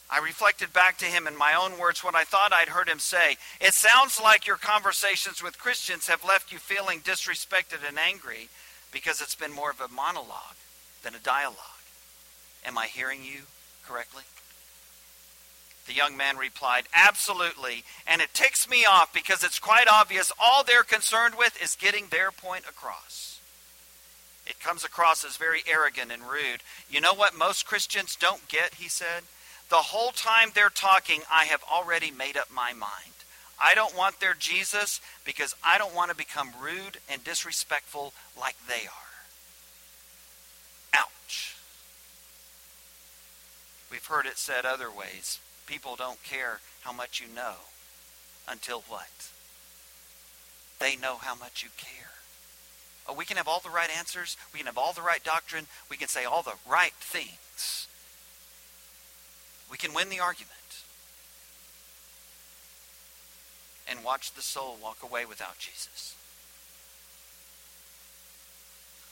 I 0.10 0.20
reflected 0.20 0.72
back 0.72 0.98
to 1.00 1.06
him 1.06 1.28
in 1.28 1.36
my 1.36 1.54
own 1.54 1.78
words 1.78 2.04
what 2.04 2.16
I 2.16 2.24
thought 2.24 2.54
I'd 2.54 2.70
heard 2.70 2.88
him 2.88 3.00
say. 3.00 3.38
It 3.60 3.74
sounds 3.74 4.22
like 4.22 4.48
your 4.48 4.56
conversations 4.56 5.44
with 5.44 5.60
Christians 5.60 6.08
have 6.08 6.24
left 6.24 6.52
you 6.52 6.60
feeling 6.60 7.02
disrespected 7.02 7.86
and 7.86 7.98
angry 8.00 8.50
because 8.98 9.22
it's 9.22 9.36
been 9.36 9.54
more 9.54 9.70
of 9.70 9.80
a 9.80 9.94
monologue 9.94 10.58
than 11.04 11.14
a 11.14 11.20
dialogue. 11.20 11.86
Am 12.66 12.80
I 12.80 12.88
hearing 12.88 13.24
you 13.24 13.42
correctly? 13.86 14.24
The 15.86 15.94
young 15.94 16.18
man 16.18 16.38
replied, 16.38 16.86
Absolutely. 16.96 17.84
And 18.08 18.22
it 18.24 18.34
ticks 18.34 18.68
me 18.68 18.86
off 18.90 19.14
because 19.14 19.44
it's 19.44 19.60
quite 19.60 19.88
obvious 19.88 20.32
all 20.40 20.64
they're 20.64 20.82
concerned 20.82 21.36
with 21.38 21.62
is 21.62 21.76
getting 21.76 22.08
their 22.08 22.32
point 22.32 22.64
across. 22.68 23.40
It 24.48 24.60
comes 24.60 24.84
across 24.84 25.24
as 25.24 25.38
very 25.38 25.62
arrogant 25.72 26.12
and 26.12 26.24
rude. 26.24 26.64
You 26.90 27.00
know 27.00 27.14
what 27.14 27.38
most 27.38 27.68
Christians 27.68 28.18
don't 28.20 28.48
get, 28.48 28.76
he 28.76 28.90
said? 28.90 29.24
The 29.70 29.76
whole 29.76 30.12
time 30.12 30.50
they're 30.56 30.70
talking, 30.70 31.22
I 31.32 31.46
have 31.46 31.64
already 31.72 32.10
made 32.10 32.36
up 32.36 32.50
my 32.52 32.74
mind. 32.74 33.17
I 33.60 33.74
don't 33.76 33.98
want 33.98 34.20
their 34.20 34.36
Jesus 34.36 35.02
because 35.26 35.56
I 35.64 35.78
don't 35.78 35.96
want 35.96 36.12
to 36.12 36.18
become 36.18 36.50
rude 36.62 37.00
and 37.10 37.24
disrespectful 37.24 38.14
like 38.40 38.56
they 38.68 38.86
are. 38.86 39.16
Ouch. 40.94 41.56
We've 43.92 44.06
heard 44.06 44.26
it 44.26 44.38
said 44.38 44.66
other 44.66 44.92
ways. 44.92 45.40
People 45.66 45.96
don't 45.96 46.24
care 46.24 46.60
how 46.82 46.94
much 46.94 47.20
you 47.20 47.34
know 47.34 47.56
until 48.48 48.82
what? 48.88 49.30
They 50.80 50.96
know 50.96 51.18
how 51.18 51.36
much 51.36 51.64
you 51.64 51.70
care. 51.78 52.12
Oh, 53.08 53.14
we 53.14 53.26
can 53.26 53.38
have 53.38 53.48
all 53.48 53.62
the 53.62 53.70
right 53.70 53.90
answers. 53.98 54.38
We 54.54 54.60
can 54.60 54.68
have 54.68 54.78
all 54.78 54.94
the 54.94 55.02
right 55.02 55.24
doctrine. 55.24 55.66
We 55.90 55.98
can 55.98 56.08
say 56.08 56.26
all 56.26 56.44
the 56.44 56.54
right 56.70 56.94
things. 57.00 57.88
We 59.72 59.78
can 59.78 59.94
win 59.94 60.10
the 60.10 60.20
argument. 60.20 60.54
And 63.90 64.04
watch 64.04 64.34
the 64.34 64.42
soul 64.42 64.78
walk 64.82 64.98
away 65.02 65.26
without 65.26 65.60
Jesus. 65.60 66.16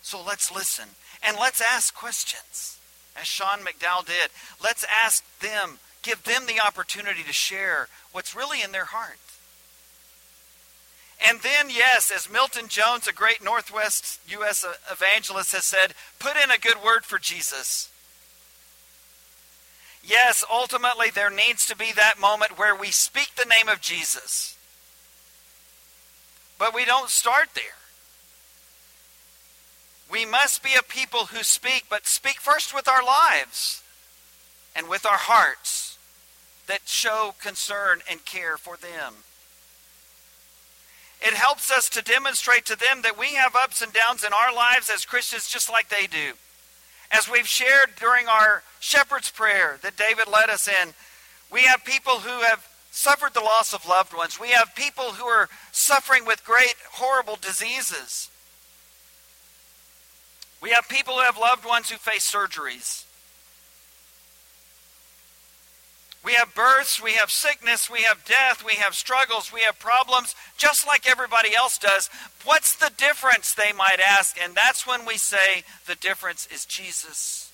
So 0.01 0.21
let's 0.21 0.53
listen 0.53 0.89
and 1.25 1.37
let's 1.39 1.61
ask 1.61 1.95
questions, 1.95 2.77
as 3.19 3.25
Sean 3.25 3.59
McDowell 3.59 4.05
did. 4.05 4.29
Let's 4.61 4.85
ask 5.03 5.23
them, 5.39 5.79
give 6.03 6.23
them 6.23 6.43
the 6.45 6.59
opportunity 6.59 7.23
to 7.23 7.33
share 7.33 7.87
what's 8.11 8.35
really 8.35 8.61
in 8.61 8.71
their 8.71 8.85
heart. 8.85 9.17
And 11.25 11.39
then, 11.39 11.69
yes, 11.69 12.11
as 12.13 12.29
Milton 12.29 12.67
Jones, 12.67 13.07
a 13.07 13.13
great 13.13 13.43
Northwest 13.43 14.19
U.S. 14.27 14.65
evangelist, 14.91 15.53
has 15.53 15.63
said, 15.63 15.93
put 16.19 16.35
in 16.35 16.51
a 16.51 16.59
good 16.59 16.83
word 16.83 17.05
for 17.05 17.17
Jesus. 17.17 17.89
Yes, 20.03 20.43
ultimately, 20.51 21.09
there 21.09 21.31
needs 21.31 21.65
to 21.67 21.75
be 21.75 21.91
that 21.95 22.19
moment 22.19 22.59
where 22.59 22.75
we 22.75 22.91
speak 22.91 23.29
the 23.35 23.49
name 23.49 23.69
of 23.69 23.81
Jesus. 23.81 24.57
But 26.57 26.73
we 26.73 26.85
don't 26.85 27.09
start 27.09 27.49
there. 27.53 27.63
We 30.09 30.25
must 30.25 30.63
be 30.63 30.71
a 30.77 30.83
people 30.83 31.25
who 31.25 31.43
speak, 31.43 31.85
but 31.89 32.05
speak 32.05 32.39
first 32.39 32.73
with 32.73 32.87
our 32.87 33.03
lives 33.03 33.81
and 34.75 34.87
with 34.87 35.05
our 35.05 35.17
hearts 35.17 35.97
that 36.67 36.81
show 36.85 37.35
concern 37.41 38.01
and 38.09 38.23
care 38.25 38.57
for 38.57 38.77
them. 38.77 39.15
It 41.21 41.33
helps 41.33 41.71
us 41.71 41.89
to 41.89 42.01
demonstrate 42.01 42.65
to 42.65 42.77
them 42.77 43.01
that 43.01 43.17
we 43.17 43.35
have 43.35 43.55
ups 43.55 43.81
and 43.81 43.91
downs 43.91 44.23
in 44.23 44.31
our 44.33 44.53
lives 44.53 44.89
as 44.93 45.05
Christians 45.05 45.49
just 45.49 45.71
like 45.71 45.89
they 45.89 46.07
do. 46.07 46.33
As 47.09 47.29
we've 47.29 47.47
shared 47.47 47.95
during 47.99 48.27
our 48.27 48.63
shepherd's 48.79 49.31
prayer 49.31 49.79
that 49.81 49.97
David 49.97 50.27
led 50.27 50.49
us 50.49 50.67
in, 50.67 50.93
we 51.51 51.63
have 51.63 51.85
people 51.85 52.19
who 52.19 52.41
have 52.41 52.67
suffered 52.95 53.33
the 53.33 53.41
loss 53.41 53.73
of 53.73 53.85
loved 53.85 54.15
ones. 54.15 54.39
We 54.39 54.51
have 54.51 54.73
people 54.73 55.13
who 55.13 55.25
are 55.25 55.49
suffering 55.73 56.25
with 56.25 56.45
great, 56.45 56.75
horrible 56.93 57.35
diseases. 57.35 58.29
We 60.61 60.69
have 60.69 60.87
people 60.87 61.15
who 61.15 61.19
have 61.19 61.37
loved 61.37 61.65
ones 61.65 61.89
who 61.89 61.97
face 61.97 62.29
surgeries. 62.31 63.03
We 66.23 66.33
have 66.33 66.55
births, 66.55 67.03
we 67.03 67.11
have 67.13 67.29
sickness, 67.29 67.87
we 67.87 68.01
have 68.03 68.25
death, 68.25 68.63
we 68.65 68.75
have 68.75 68.95
struggles, 68.95 69.51
we 69.53 69.61
have 69.61 69.77
problems, 69.77 70.33
just 70.57 70.87
like 70.87 71.07
everybody 71.07 71.53
else 71.55 71.77
does. 71.77 72.09
What's 72.45 72.75
the 72.75 72.91
difference, 72.97 73.53
they 73.53 73.73
might 73.73 73.99
ask? 73.99 74.35
And 74.41 74.55
that's 74.55 74.87
when 74.87 75.05
we 75.05 75.17
say 75.17 75.63
the 75.85 75.95
difference 75.95 76.47
is 76.51 76.65
Jesus. 76.65 77.44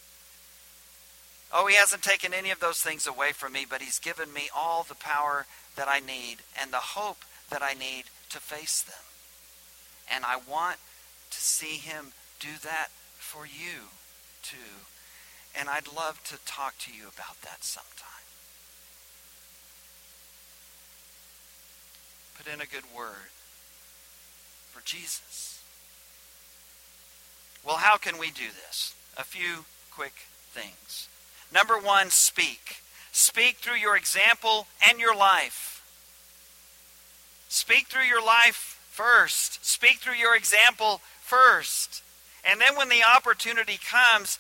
Oh, 1.54 1.68
he 1.68 1.76
hasn't 1.76 2.04
taken 2.04 2.34
any 2.34 2.50
of 2.52 2.60
those 2.60 2.82
things 2.82 3.06
away 3.06 3.32
from 3.34 3.54
me, 3.54 3.66
but 3.70 3.82
he's 3.82 4.00
given 4.00 4.32
me 4.32 4.50
all 4.56 4.84
the 4.84 4.96
power 4.96 5.46
that 5.76 5.88
I 5.88 6.00
need 6.00 6.38
and 6.62 6.72
the 6.72 6.78
hope 6.78 7.24
that 7.50 7.62
I 7.62 7.74
need 7.74 8.06
to 8.30 8.40
face 8.40 8.82
them. 8.82 9.04
And 10.14 10.24
I 10.26 10.38
want 10.50 10.78
to 11.30 11.38
see 11.38 11.78
him 11.78 12.14
do 12.40 12.50
that 12.64 12.88
for 13.18 13.46
you 13.46 13.90
too. 14.42 14.88
And 15.58 15.68
I'd 15.68 15.92
love 15.94 16.24
to 16.26 16.38
talk 16.46 16.78
to 16.80 16.94
you 16.94 17.04
about 17.04 17.42
that 17.44 17.64
sometime. 17.64 18.12
put 22.42 22.52
in 22.52 22.62
a 22.62 22.66
good 22.66 22.86
word 22.96 23.30
for 24.72 24.82
Jesus. 24.84 25.62
Well, 27.64 27.78
how 27.78 27.98
can 27.98 28.18
we 28.18 28.32
do 28.32 28.48
this? 28.48 28.96
A 29.18 29.24
few 29.24 29.66
quick 29.92 30.14
things. 30.52 31.08
Number 31.54 31.78
one, 31.78 32.10
speak. 32.10 32.78
Speak 33.12 33.58
through 33.58 33.76
your 33.76 33.96
example 33.96 34.68
and 34.88 35.00
your 35.00 35.16
life. 35.16 35.84
Speak 37.50 37.88
through 37.88 38.04
your 38.04 38.24
life 38.24 38.80
first. 38.90 39.66
Speak 39.66 39.98
through 39.98 40.16
your 40.16 40.36
example 40.36 41.02
first. 41.22 42.02
And 42.50 42.60
then 42.62 42.76
when 42.76 42.90
the 42.90 43.04
opportunity 43.04 43.78
comes, 43.78 44.40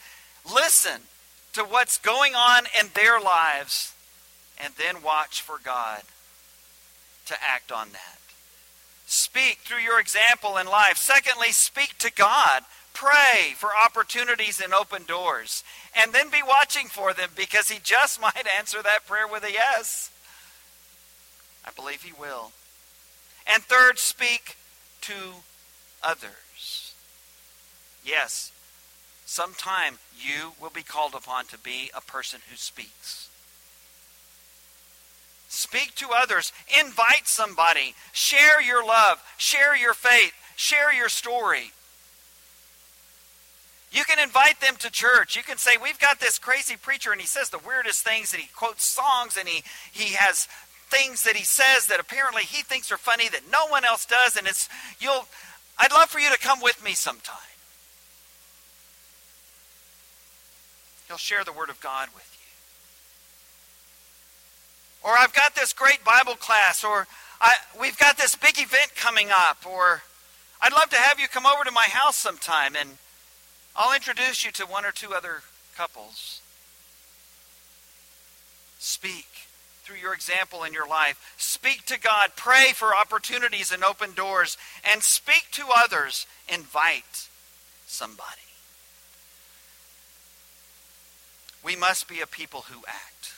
listen 0.51 1.01
to 1.53 1.63
what's 1.63 1.97
going 1.97 2.33
on 2.33 2.63
in 2.79 2.87
their 2.93 3.19
lives 3.19 3.93
and 4.57 4.73
then 4.77 5.01
watch 5.03 5.41
for 5.41 5.57
God 5.63 6.03
to 7.25 7.35
act 7.41 7.71
on 7.71 7.89
that. 7.91 8.19
Speak 9.05 9.59
through 9.65 9.79
your 9.79 9.99
example 9.99 10.57
in 10.57 10.67
life. 10.67 10.97
Secondly, 10.97 11.51
speak 11.51 11.97
to 11.99 12.11
God. 12.11 12.63
Pray 13.01 13.53
for 13.55 13.71
opportunities 13.75 14.61
and 14.61 14.75
open 14.75 15.05
doors. 15.05 15.63
And 15.95 16.13
then 16.13 16.29
be 16.29 16.43
watching 16.47 16.85
for 16.85 17.13
them 17.13 17.29
because 17.35 17.67
He 17.69 17.79
just 17.81 18.21
might 18.21 18.45
answer 18.59 18.79
that 18.83 19.07
prayer 19.07 19.27
with 19.27 19.43
a 19.43 19.51
yes. 19.51 20.11
I 21.65 21.71
believe 21.71 22.03
He 22.03 22.13
will. 22.13 22.51
And 23.51 23.63
third, 23.63 23.97
speak 23.97 24.55
to 25.01 25.13
others. 26.03 26.93
Yes, 28.05 28.51
sometime 29.25 29.97
you 30.15 30.51
will 30.61 30.69
be 30.69 30.83
called 30.83 31.15
upon 31.15 31.45
to 31.47 31.57
be 31.57 31.89
a 31.95 32.01
person 32.01 32.41
who 32.51 32.55
speaks. 32.55 33.29
Speak 35.49 35.95
to 35.95 36.09
others. 36.15 36.53
Invite 36.79 37.27
somebody. 37.27 37.95
Share 38.11 38.61
your 38.61 38.85
love. 38.85 39.23
Share 39.37 39.75
your 39.75 39.95
faith. 39.95 40.33
Share 40.55 40.93
your 40.93 41.09
story. 41.09 41.71
You 43.91 44.05
can 44.05 44.19
invite 44.19 44.61
them 44.61 44.75
to 44.77 44.89
church. 44.89 45.35
You 45.35 45.43
can 45.43 45.57
say, 45.57 45.71
We've 45.81 45.99
got 45.99 46.19
this 46.19 46.39
crazy 46.39 46.77
preacher, 46.77 47.11
and 47.11 47.19
he 47.19 47.27
says 47.27 47.49
the 47.49 47.59
weirdest 47.59 48.05
things, 48.05 48.33
and 48.33 48.41
he 48.41 48.49
quotes 48.55 48.85
songs, 48.85 49.37
and 49.37 49.47
he, 49.47 49.63
he 49.91 50.13
has 50.15 50.47
things 50.89 51.23
that 51.23 51.35
he 51.35 51.43
says 51.43 51.87
that 51.87 51.99
apparently 51.99 52.43
he 52.43 52.63
thinks 52.63 52.91
are 52.91 52.97
funny 52.97 53.29
that 53.29 53.41
no 53.51 53.67
one 53.67 53.85
else 53.85 54.05
does, 54.05 54.37
and 54.37 54.47
it's 54.47 54.69
you'll 54.99 55.27
I'd 55.77 55.91
love 55.91 56.09
for 56.09 56.19
you 56.19 56.29
to 56.29 56.37
come 56.37 56.61
with 56.61 56.83
me 56.83 56.93
sometime. 56.93 57.37
He'll 61.07 61.17
share 61.17 61.43
the 61.43 61.51
word 61.51 61.69
of 61.69 61.81
God 61.81 62.09
with 62.13 62.27
you. 65.03 65.09
Or 65.09 65.17
I've 65.17 65.33
got 65.33 65.55
this 65.55 65.73
great 65.73 66.03
Bible 66.05 66.35
class, 66.35 66.83
or 66.83 67.07
I, 67.41 67.55
we've 67.79 67.97
got 67.97 68.17
this 68.17 68.35
big 68.35 68.59
event 68.59 68.95
coming 68.95 69.29
up, 69.31 69.65
or 69.65 70.03
I'd 70.61 70.71
love 70.71 70.89
to 70.91 70.97
have 70.97 71.19
you 71.19 71.27
come 71.27 71.45
over 71.45 71.63
to 71.63 71.71
my 71.71 71.85
house 71.89 72.15
sometime 72.15 72.75
and 72.79 72.91
I'll 73.75 73.95
introduce 73.95 74.45
you 74.45 74.51
to 74.53 74.65
one 74.65 74.85
or 74.85 74.91
two 74.91 75.13
other 75.13 75.41
couples. 75.75 76.41
Speak 78.79 79.27
through 79.83 79.97
your 79.97 80.13
example 80.13 80.63
in 80.63 80.73
your 80.73 80.87
life. 80.87 81.33
Speak 81.37 81.85
to 81.85 81.99
God. 81.99 82.31
Pray 82.35 82.71
for 82.73 82.95
opportunities 82.95 83.71
and 83.71 83.83
open 83.83 84.13
doors. 84.13 84.57
And 84.83 85.03
speak 85.03 85.47
to 85.51 85.65
others. 85.75 86.25
Invite 86.51 87.27
somebody. 87.85 88.41
We 91.63 91.75
must 91.75 92.07
be 92.07 92.21
a 92.21 92.27
people 92.27 92.65
who 92.71 92.83
act. 92.87 93.33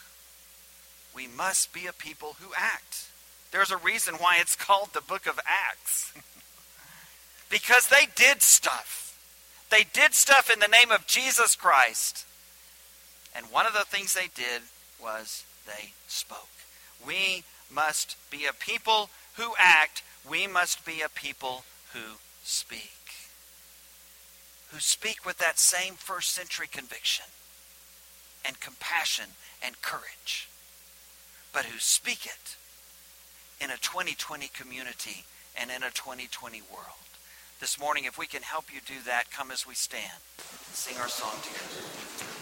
We 1.16 1.28
must 1.28 1.74
be 1.74 1.86
a 1.86 1.94
people 1.94 2.38
who 2.40 2.54
act. 2.58 3.08
There's 3.52 3.72
a 3.72 3.78
reason 3.78 4.16
why 4.16 4.38
it's 4.40 4.56
called 4.56 4.90
the 4.94 5.02
book 5.02 5.28
of 5.28 5.40
Acts. 5.46 6.14
because 7.50 7.88
they 7.88 8.08
did 8.16 8.42
stuff. 8.42 9.03
They 9.74 9.86
did 9.92 10.14
stuff 10.14 10.52
in 10.54 10.60
the 10.60 10.68
name 10.68 10.92
of 10.92 11.08
Jesus 11.08 11.56
Christ. 11.56 12.28
And 13.36 13.48
one 13.48 13.66
of 13.66 13.74
the 13.74 13.86
things 13.86 14.14
they 14.14 14.30
did 14.36 14.62
was 15.02 15.46
they 15.66 15.94
spoke. 16.08 16.52
We 17.04 17.44
must 17.72 18.16
be 18.30 18.46
a 18.46 18.54
people 18.54 19.10
who 19.36 19.56
act. 19.58 20.04
We 20.30 20.46
must 20.46 20.86
be 20.86 21.02
a 21.02 21.10
people 21.10 21.64
who 21.92 22.18
speak. 22.44 23.02
Who 24.72 24.80
speak 24.80 25.26
with 25.26 25.40
that 25.40 25.58
same 25.58 25.96
first 25.96 26.30
century 26.30 26.68
conviction 26.72 27.26
and 28.46 28.60
compassion 28.60 29.26
and 29.66 29.82
courage, 29.82 30.50
but 31.52 31.66
who 31.66 31.80
speak 31.80 32.28
it 32.28 32.58
in 33.60 33.72
a 33.72 33.78
2020 33.78 34.52
community 34.54 35.24
and 35.60 35.72
in 35.72 35.82
a 35.82 35.90
2020 35.90 36.62
world. 36.72 37.03
This 37.64 37.80
morning, 37.80 38.04
if 38.04 38.18
we 38.18 38.28
can 38.28 38.42
help 38.42 38.66
you 38.74 38.82
do 38.86 39.02
that, 39.06 39.32
come 39.32 39.50
as 39.50 39.66
we 39.66 39.74
stand 39.74 40.20
and 40.38 40.76
sing 40.76 40.98
our 40.98 41.08
song 41.08 41.32
together. 41.42 42.33